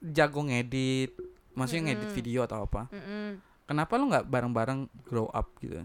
jago 0.00 0.40
ngedit, 0.42 1.16
maksudnya 1.52 1.90
ngedit 1.90 2.06
Mm-mm. 2.06 2.16
video 2.16 2.40
atau 2.42 2.62
apa? 2.62 2.86
Mm-mm. 2.88 3.40
Kenapa 3.64 3.96
lu 3.96 4.06
nggak 4.06 4.24
bareng-bareng 4.24 4.80
grow 5.02 5.26
up 5.26 5.48
gitu? 5.58 5.80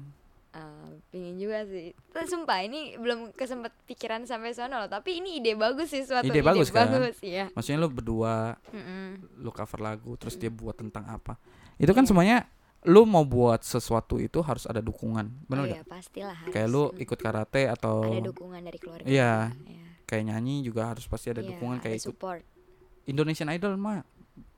Ah, 0.52 0.86
pingin 1.10 1.34
juga 1.36 1.66
sih 1.66 1.98
sumpah 2.14 2.62
ini 2.62 2.94
belum 2.94 3.34
kesempet 3.34 3.74
pikiran 3.84 4.22
sampai 4.22 4.54
sana 4.54 4.78
loh 4.78 4.86
tapi 4.86 5.18
ini 5.18 5.42
ide 5.42 5.58
bagus 5.58 5.90
sih 5.90 6.06
suatu 6.06 6.30
Ide 6.30 6.46
bagus 6.46 6.70
kan? 6.70 6.94
bagus 6.94 7.18
iya 7.20 7.50
Maksudnya 7.50 7.80
lu 7.80 7.90
berdua 7.90 8.54
Mm-mm. 8.70 9.42
lu 9.42 9.50
cover 9.50 9.82
lagu 9.82 10.14
terus 10.14 10.38
dia 10.38 10.54
buat 10.54 10.78
tentang 10.78 11.10
apa? 11.10 11.42
Itu 11.76 11.90
kan 11.92 12.06
semuanya 12.06 12.46
lu 12.84 13.04
mau 13.04 13.24
buat 13.24 13.62
sesuatu 13.62 14.20
itu 14.20 14.44
harus 14.44 14.68
ada 14.68 14.80
dukungan, 14.80 15.28
benar 15.48 15.64
oh 15.64 15.68
iya 15.72 15.84
pastilah 15.84 16.36
harus 16.36 16.52
Kayak 16.52 16.68
lu 16.68 16.84
Mm. 16.92 17.04
ikut 17.04 17.20
karate 17.20 17.62
atau 17.66 17.96
ada 18.06 18.28
dukungan 18.28 18.60
dari 18.60 18.78
keluarga 18.78 19.08
Iya. 19.08 19.34
Iya. 19.64 19.88
kayak 20.04 20.24
nyanyi 20.28 20.56
juga 20.62 20.92
harus 20.92 21.08
pasti 21.08 21.32
ada 21.32 21.40
Iya, 21.40 21.56
dukungan 21.56 21.80
ada 21.80 21.84
kayak 21.84 21.98
ikut 21.98 22.08
support 22.12 22.42
Indonesian 23.04 23.48
Idol 23.50 23.76
mah 23.76 24.04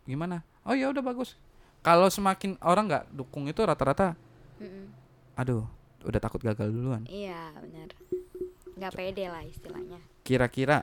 gimana? 0.03 0.41
Oh 0.65 0.73
ya 0.73 0.89
udah 0.89 1.01
bagus. 1.01 1.37
Kalau 1.81 2.09
semakin 2.09 2.57
orang 2.61 2.89
nggak 2.89 3.05
dukung 3.13 3.45
itu 3.45 3.61
rata-rata, 3.61 4.17
Mm-mm. 4.57 4.89
aduh, 5.37 5.65
udah 6.01 6.17
takut 6.17 6.41
gagal 6.41 6.69
duluan. 6.69 7.05
Iya 7.05 7.53
benar. 7.57 7.93
Nggak 8.73 8.91
pede 8.93 9.25
lah 9.29 9.45
istilahnya. 9.45 10.01
Kira-kira 10.21 10.81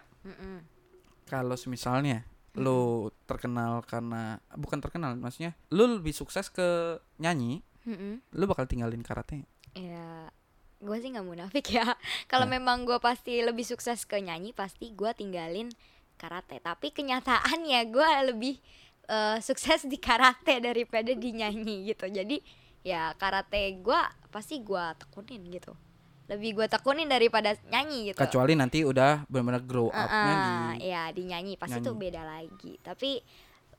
kalau 1.27 1.59
misalnya 1.67 2.23
lu 2.53 3.09
terkenal 3.25 3.81
karena 3.83 4.37
bukan 4.53 4.79
terkenal, 4.79 5.17
maksudnya 5.17 5.57
lu 5.73 5.89
lebih 6.01 6.13
sukses 6.13 6.53
ke 6.53 7.01
nyanyi, 7.17 7.65
Mm-mm. 7.89 8.21
lu 8.37 8.45
bakal 8.45 8.69
tinggalin 8.69 9.01
karate. 9.01 9.49
Ya 9.73 10.29
gue 10.83 10.97
sih 10.99 11.15
nggak 11.15 11.25
munafik 11.25 11.67
ya. 11.73 11.97
Kalau 12.31 12.45
Nah. 12.45 12.59
memang 12.61 12.85
gue 12.85 12.99
pasti 12.99 13.41
lebih 13.41 13.65
sukses 13.65 14.05
ke 14.05 14.21
nyanyi, 14.21 14.53
pasti 14.53 14.93
gue 14.93 15.11
tinggalin 15.17 15.71
karate. 16.19 16.61
Tapi 16.61 16.93
kenyataannya 16.93 17.81
gue 17.89 18.11
lebih 18.35 18.55
eh, 19.09 19.39
sukses 19.41 19.89
di 19.89 19.97
karate 19.97 20.61
daripada 20.61 21.11
di 21.15 21.31
nyanyi 21.33 21.89
gitu. 21.89 22.07
Jadi 22.07 22.39
ya 22.83 23.15
karate 23.17 23.81
gue 23.81 24.01
pasti 24.29 24.61
gue 24.61 24.85
tekunin 25.01 25.41
gitu. 25.49 25.73
Lebih 26.27 26.55
gue 26.55 26.67
tekunin 26.67 27.07
daripada 27.07 27.53
nyanyi 27.69 28.11
gitu. 28.11 28.19
Kecuali 28.19 28.55
nanti 28.55 28.83
udah 28.83 29.27
benar-benar 29.27 29.63
grow 29.63 29.89
Ah, 29.89 30.07
up-nya 30.07 30.35
di 30.79 30.87
ya 30.87 31.03
di 31.11 31.23
nyanyi 31.25 31.55
pasti 31.57 31.79
tuh 31.79 31.93
nyanyi. 31.93 32.03
beda 32.09 32.23
lagi 32.23 32.73
tapi 32.81 33.11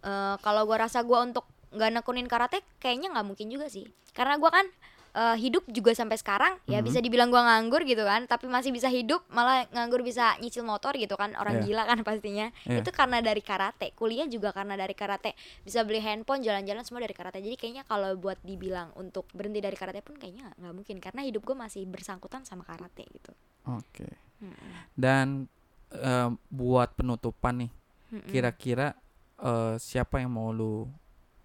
eh, 0.01 0.36
kalau 0.38 0.62
gua 0.63 0.84
rasa 0.84 1.01
gua 1.01 1.23
untuk 1.23 1.43
nggak 1.71 1.91
nekunin 1.95 2.27
karate 2.27 2.62
kayaknya 2.77 3.10
nggak 3.10 3.25
mungkin 3.25 3.47
juga 3.47 3.65
sih 3.67 3.84
karena 4.12 4.38
gua 4.38 4.51
kan 4.51 4.67
eh, 5.13 5.38
hidup 5.38 5.62
juga 5.67 5.91
sampai 5.91 6.15
sekarang 6.15 6.58
ya 6.65 6.80
Mhm. 6.80 6.86
bisa 6.86 6.97
dibilang 6.97 7.30
gua 7.30 7.41
nganggur 7.43 7.82
gitu 7.84 8.02
kan 8.02 8.26
tapi 8.26 8.45
masih 8.45 8.69
bisa 8.69 8.88
hidup 8.88 9.21
malah 9.28 9.63
nganggur 9.69 10.02
bisa 10.02 10.34
nyicil 10.38 10.62
motor 10.62 10.93
gitu 10.93 11.13
kan 11.13 11.34
orang 11.34 11.60
Iya. 11.60 11.63
gila 11.63 11.84
kan 11.86 11.99
pastinya 12.08 12.49
Iya. 12.63 12.82
itu 12.82 12.89
karena 12.89 13.19
dari 13.19 13.39
karate 13.39 13.93
kuliah 13.93 14.26
juga 14.26 14.49
karena 14.49 14.73
dari 14.73 14.91
karate 14.91 15.32
bisa 15.62 15.82
beli 15.82 15.99
handphone 15.99 16.41
jalan-jalan 16.41 16.82
semua 16.82 16.99
dari 16.99 17.13
karate 17.13 17.39
jadi 17.39 17.54
kayaknya 17.54 17.84
kalau 17.84 18.10
buat 18.15 18.41
dibilang 18.41 18.89
untuk 18.93 19.30
berhenti 19.32 19.60
dari 19.60 19.73
karate 19.73 20.02
pun 20.02 20.15
kayaknya 20.15 20.49
nggak- 20.56 20.73
mungkin 20.73 20.97
karena 20.97 21.21
hidup 21.21 21.41
gua 21.43 21.62
masih 21.62 21.86
bersangkutan 21.86 22.41
sama 22.41 22.62
karate 22.63 23.06
gitu 23.08 23.32
Oke. 23.65 24.10
Mm-mm. 24.39 24.91
Dan 24.93 25.45
eh, 25.89 26.28
buat 26.49 26.89
penutupan 26.91 27.62
nih, 27.62 27.71
Mm-mm. 28.12 28.28
kira-kira 28.28 28.97
eh, 29.38 29.76
siapa 29.78 30.17
yang 30.17 30.32
mau 30.32 30.49
lu 30.49 30.89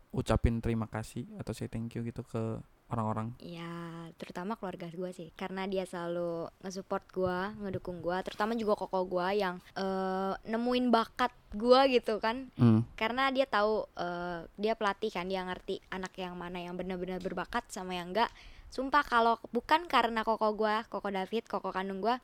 ucapin 0.08 0.58
terima 0.58 0.86
kasih 0.86 1.28
atau 1.36 1.52
say 1.52 1.66
thank 1.66 1.92
you 1.92 2.02
gitu 2.02 2.24
ke 2.24 2.58
orang-orang? 2.88 3.36
Ya, 3.40 4.08
terutama 4.16 4.56
keluarga 4.56 4.88
gue 4.88 5.10
sih, 5.12 5.28
karena 5.36 5.68
dia 5.68 5.84
selalu 5.84 6.48
nge-support 6.64 7.04
gue, 7.12 7.38
ngedukung 7.64 8.00
gue, 8.00 8.16
terutama 8.24 8.56
juga 8.56 8.74
koko 8.80 9.04
gue 9.04 9.28
yang 9.36 9.60
eh, 9.76 10.34
nemuin 10.48 10.88
bakat 10.88 11.32
gue 11.52 11.80
gitu 12.00 12.20
kan, 12.20 12.48
Hmm. 12.56 12.84
karena 12.96 13.28
dia 13.28 13.44
tahu 13.44 13.84
eh, 13.96 14.48
dia 14.56 14.72
pelatih 14.74 15.12
kan, 15.12 15.28
dia 15.28 15.44
ngerti 15.44 15.84
anak 15.92 16.16
yang 16.16 16.34
mana 16.36 16.64
yang 16.64 16.74
benar-benar 16.76 17.20
berbakat 17.20 17.68
sama 17.68 17.96
yang 17.96 18.12
enggak. 18.12 18.32
Sumpah 18.68 19.00
kalau 19.04 19.40
bukan 19.52 19.88
karena 19.88 20.24
koko 20.24 20.52
gue, 20.56 20.84
koko 20.92 21.08
David, 21.08 21.48
koko 21.48 21.72
kandung 21.72 22.04
gue, 22.04 22.16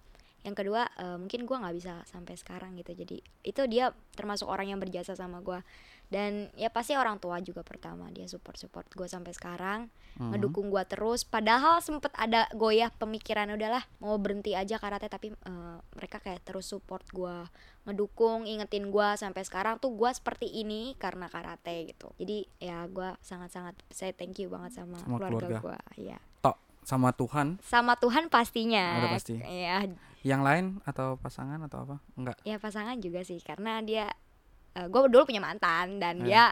yang 0.44 0.52
kedua 0.52 0.84
eh, 1.00 1.16
mungkin 1.16 1.48
gue 1.48 1.56
nggak 1.56 1.76
bisa 1.76 2.04
sampai 2.04 2.36
sekarang 2.36 2.76
gitu. 2.76 2.92
Jadi 2.92 3.16
itu 3.44 3.62
dia 3.64 3.96
termasuk 4.12 4.44
orang 4.44 4.76
yang 4.76 4.80
berjasa 4.80 5.16
sama 5.16 5.40
gue. 5.40 5.60
Dan 6.06 6.52
ya 6.52 6.68
pasti 6.68 6.92
orang 6.92 7.16
tua 7.16 7.38
juga 7.38 7.60
pertama 7.60 8.06
dia 8.08 8.24
support 8.24 8.54
support 8.54 8.86
gue 8.88 9.04
sampai 9.04 9.30
sekarang 9.30 9.80
Mhm. 10.14 10.30
ngedukung 10.30 10.70
gua 10.70 10.84
terus 10.84 11.22
padahal 11.22 11.82
sempet 11.82 12.14
ada 12.14 12.46
goyah 12.52 12.86
pemikiran 12.88 13.50
udahlah 13.50 13.82
mau 13.98 14.14
berhenti 14.14 14.54
aja 14.54 14.78
karate 14.78 15.10
tapi 15.10 15.34
eh, 15.34 15.78
mereka 15.90 16.22
kayak 16.22 16.38
terus 16.40 16.64
support 16.64 17.02
gua 17.10 17.50
ngedukung 17.82 18.46
ingetin 18.46 18.88
gua 18.88 19.14
sampai 19.14 19.42
sekarang 19.42 19.76
tuh 19.76 19.90
gua 19.90 20.08
seperti 20.08 20.46
ini 20.46 20.94
karena 20.96 21.26
karate 21.26 21.90
gitu 21.90 22.14
jadi 22.14 22.46
ya 22.58 22.86
gua 22.86 23.18
sangat-sangat 23.20 23.74
saya 23.88 24.12
thank 24.12 24.38
you 24.38 24.46
banget 24.46 24.70
sama, 24.76 24.96
Sama 24.96 25.18
keluarga, 25.18 25.50
keluarga. 25.50 25.58
gua 25.60 25.78
ya 25.96 26.18
Tok 26.40 26.56
sama 26.80 27.10
Tuhan, 27.10 27.58
sama 27.60 27.92
Tuhan 27.96 28.30
pastinya 28.30 29.02
Udah 29.02 29.10
pasti. 29.10 29.34
ya 29.40 29.82
yang 30.22 30.40
lain 30.40 30.78
atau 30.84 31.18
pasangan 31.18 31.58
atau 31.60 31.82
apa? 31.82 31.96
Enggak. 32.14 32.38
ya 32.42 32.56
pasangan 32.56 32.96
juga 32.96 33.20
sih 33.20 33.36
karena 33.38 33.82
dia 33.82 34.08
gue 34.76 35.00
dulu 35.06 35.22
punya 35.24 35.38
mantan 35.38 35.96
dan 35.96 36.18
Hmm. 36.18 36.26
dia 36.26 36.44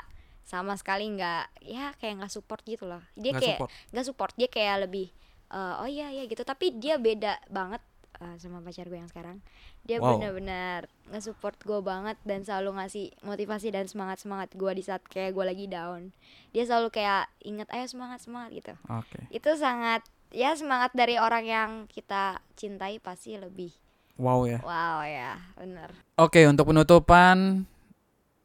sama 0.43 0.75
sekali 0.75 1.07
nggak 1.09 1.45
ya 1.63 1.95
kayak 1.97 2.19
nggak 2.19 2.33
support 2.33 2.63
gitu 2.63 2.85
loh 2.85 3.03
dia 3.15 3.31
Nggak 3.31 3.41
kayak 3.41 3.59
support. 3.59 3.71
nggak 3.89 4.07
support 4.07 4.33
dia 4.35 4.49
kayak 4.49 4.77
lebih 4.83 5.09
eh, 5.49 5.75
oh 5.77 5.87
iya 5.87 6.09
iya 6.09 6.25
gitu 6.25 6.43
tapi 6.43 6.71
dia 6.73 6.97
beda 6.97 7.39
banget 7.47 7.79
eh, 8.19 8.37
sama 8.37 8.59
pacar 8.59 8.85
gue 8.85 8.97
yang 8.97 9.07
sekarang 9.07 9.39
dia 9.81 9.99
Wow. 9.99 10.15
benar-benar 10.15 10.87
nge-support 11.09 11.59
gue 11.61 11.81
banget 11.81 12.19
dan 12.23 12.41
selalu 12.41 12.75
ngasih 12.77 13.07
motivasi 13.21 13.71
dan 13.71 13.85
semangat 13.85 14.19
semangat 14.19 14.51
gue 14.53 14.73
di 14.73 14.81
saat 14.81 15.03
kayak 15.05 15.31
gue 15.31 15.45
lagi 15.45 15.67
down 15.67 16.11
dia 16.51 16.63
selalu 16.63 16.91
kayak 16.93 17.27
inget 17.41 17.67
ayo 17.69 17.87
semangat 17.87 18.19
semangat 18.19 18.51
gitu 18.53 18.75
Oke. 18.89 19.19
itu 19.29 19.51
sangat 19.55 20.03
ya 20.31 20.53
semangat 20.53 20.91
dari 20.93 21.17
orang 21.17 21.45
yang 21.45 21.71
kita 21.87 22.39
cintai 22.55 22.99
pasti 22.99 23.35
lebih 23.37 23.71
Wow 24.15 24.45
ya. 24.45 24.59
wow 24.61 25.01
ya 25.03 25.39
bener 25.55 25.91
Oke, 26.15 26.45
untuk 26.45 26.69
penutupan 26.69 27.65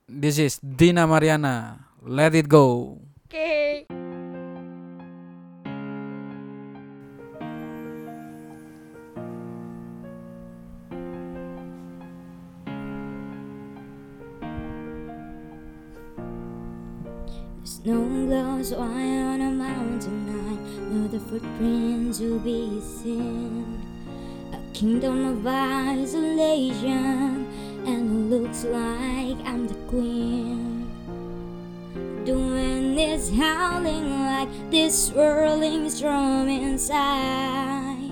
this 0.07 0.37
is 0.39 0.59
Dina 0.59 1.05
Mariana. 1.07 1.85
Let 2.01 2.35
it 2.35 2.47
go. 2.47 2.99
oke 3.27 3.85
Snow 17.63 18.07
glows 18.27 18.71
white 18.71 19.23
on 19.27 19.41
a 19.41 19.51
mountain 19.51 20.25
night, 20.25 20.59
no 20.89 21.07
the 21.07 21.19
footprints 21.19 22.19
will 22.19 22.39
be 22.39 22.79
seen. 22.79 23.81
A 24.53 24.59
kingdom 24.73 25.25
of 25.25 25.45
isolation, 25.45 27.46
and 27.87 28.29
looks 28.29 28.65
like 28.65 29.37
I'm 29.47 29.67
the 29.67 29.79
queen. 29.87 30.91
The 32.25 32.33
wind 32.33 32.99
is 32.99 33.31
howling 33.33 34.09
like 34.09 34.49
this 34.69 35.07
swirling 35.07 35.89
storm 35.89 36.49
inside. 36.49 38.11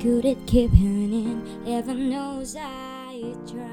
Could 0.00 0.24
it 0.24 0.46
keep 0.46 0.70
happening? 0.70 1.44
Heaven 1.66 2.10
knows 2.10 2.56
I 2.56 3.34
try. 3.50 3.68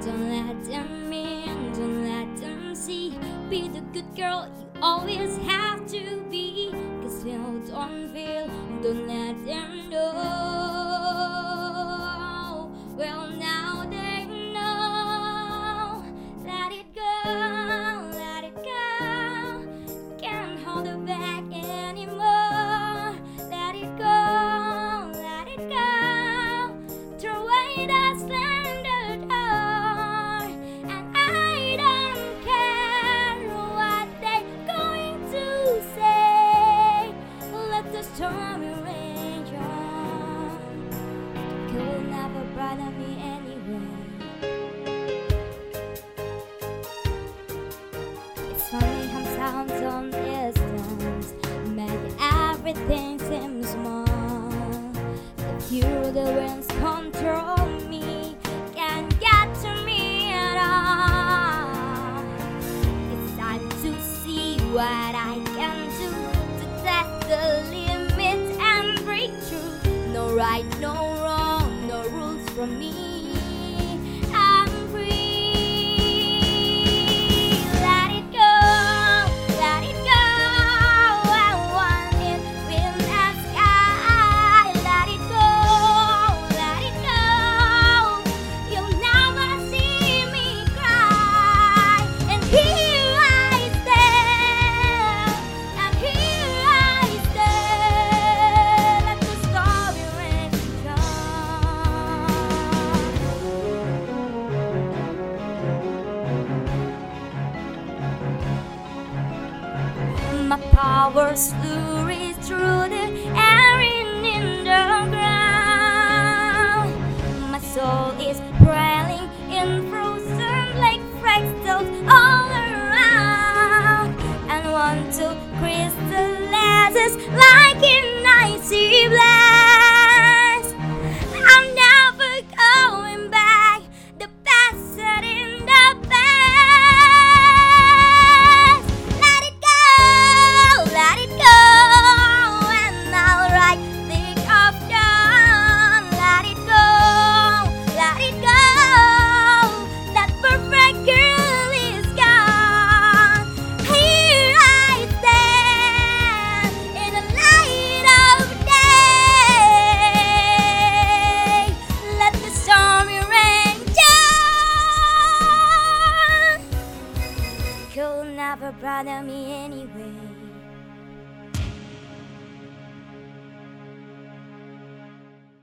Don't 0.00 0.30
let 0.30 0.64
them 0.64 1.12
in, 1.12 1.72
don't 1.72 2.04
let 2.08 2.36
them 2.40 2.74
see. 2.74 3.18
Be 3.50 3.68
the 3.68 3.82
good 3.92 4.16
girl 4.16 4.48
you 4.58 4.66
always 4.80 5.36
have 5.46 5.86
to 5.88 6.24
be. 6.30 6.70
Cause 7.02 7.24
you 7.24 7.62
don't 7.68 8.10
feel, 8.14 8.48
don't 8.82 9.06
let 9.06 9.36
them 9.44 9.90
know. 9.90 10.59
Bother 42.70 42.90
me 42.92 43.16
anyway. 43.20 43.88
It's 48.50 48.68
funny 48.68 49.06
how 49.08 49.24
sounds 49.38 49.72
on 49.82 50.10
distance 50.10 51.34
make 51.66 52.12
everything 52.20 53.18
seem 53.18 53.62
small. 53.64 54.06
The 55.36 55.60
fear 55.68 56.12
the 56.12 56.26
winds 56.38 56.59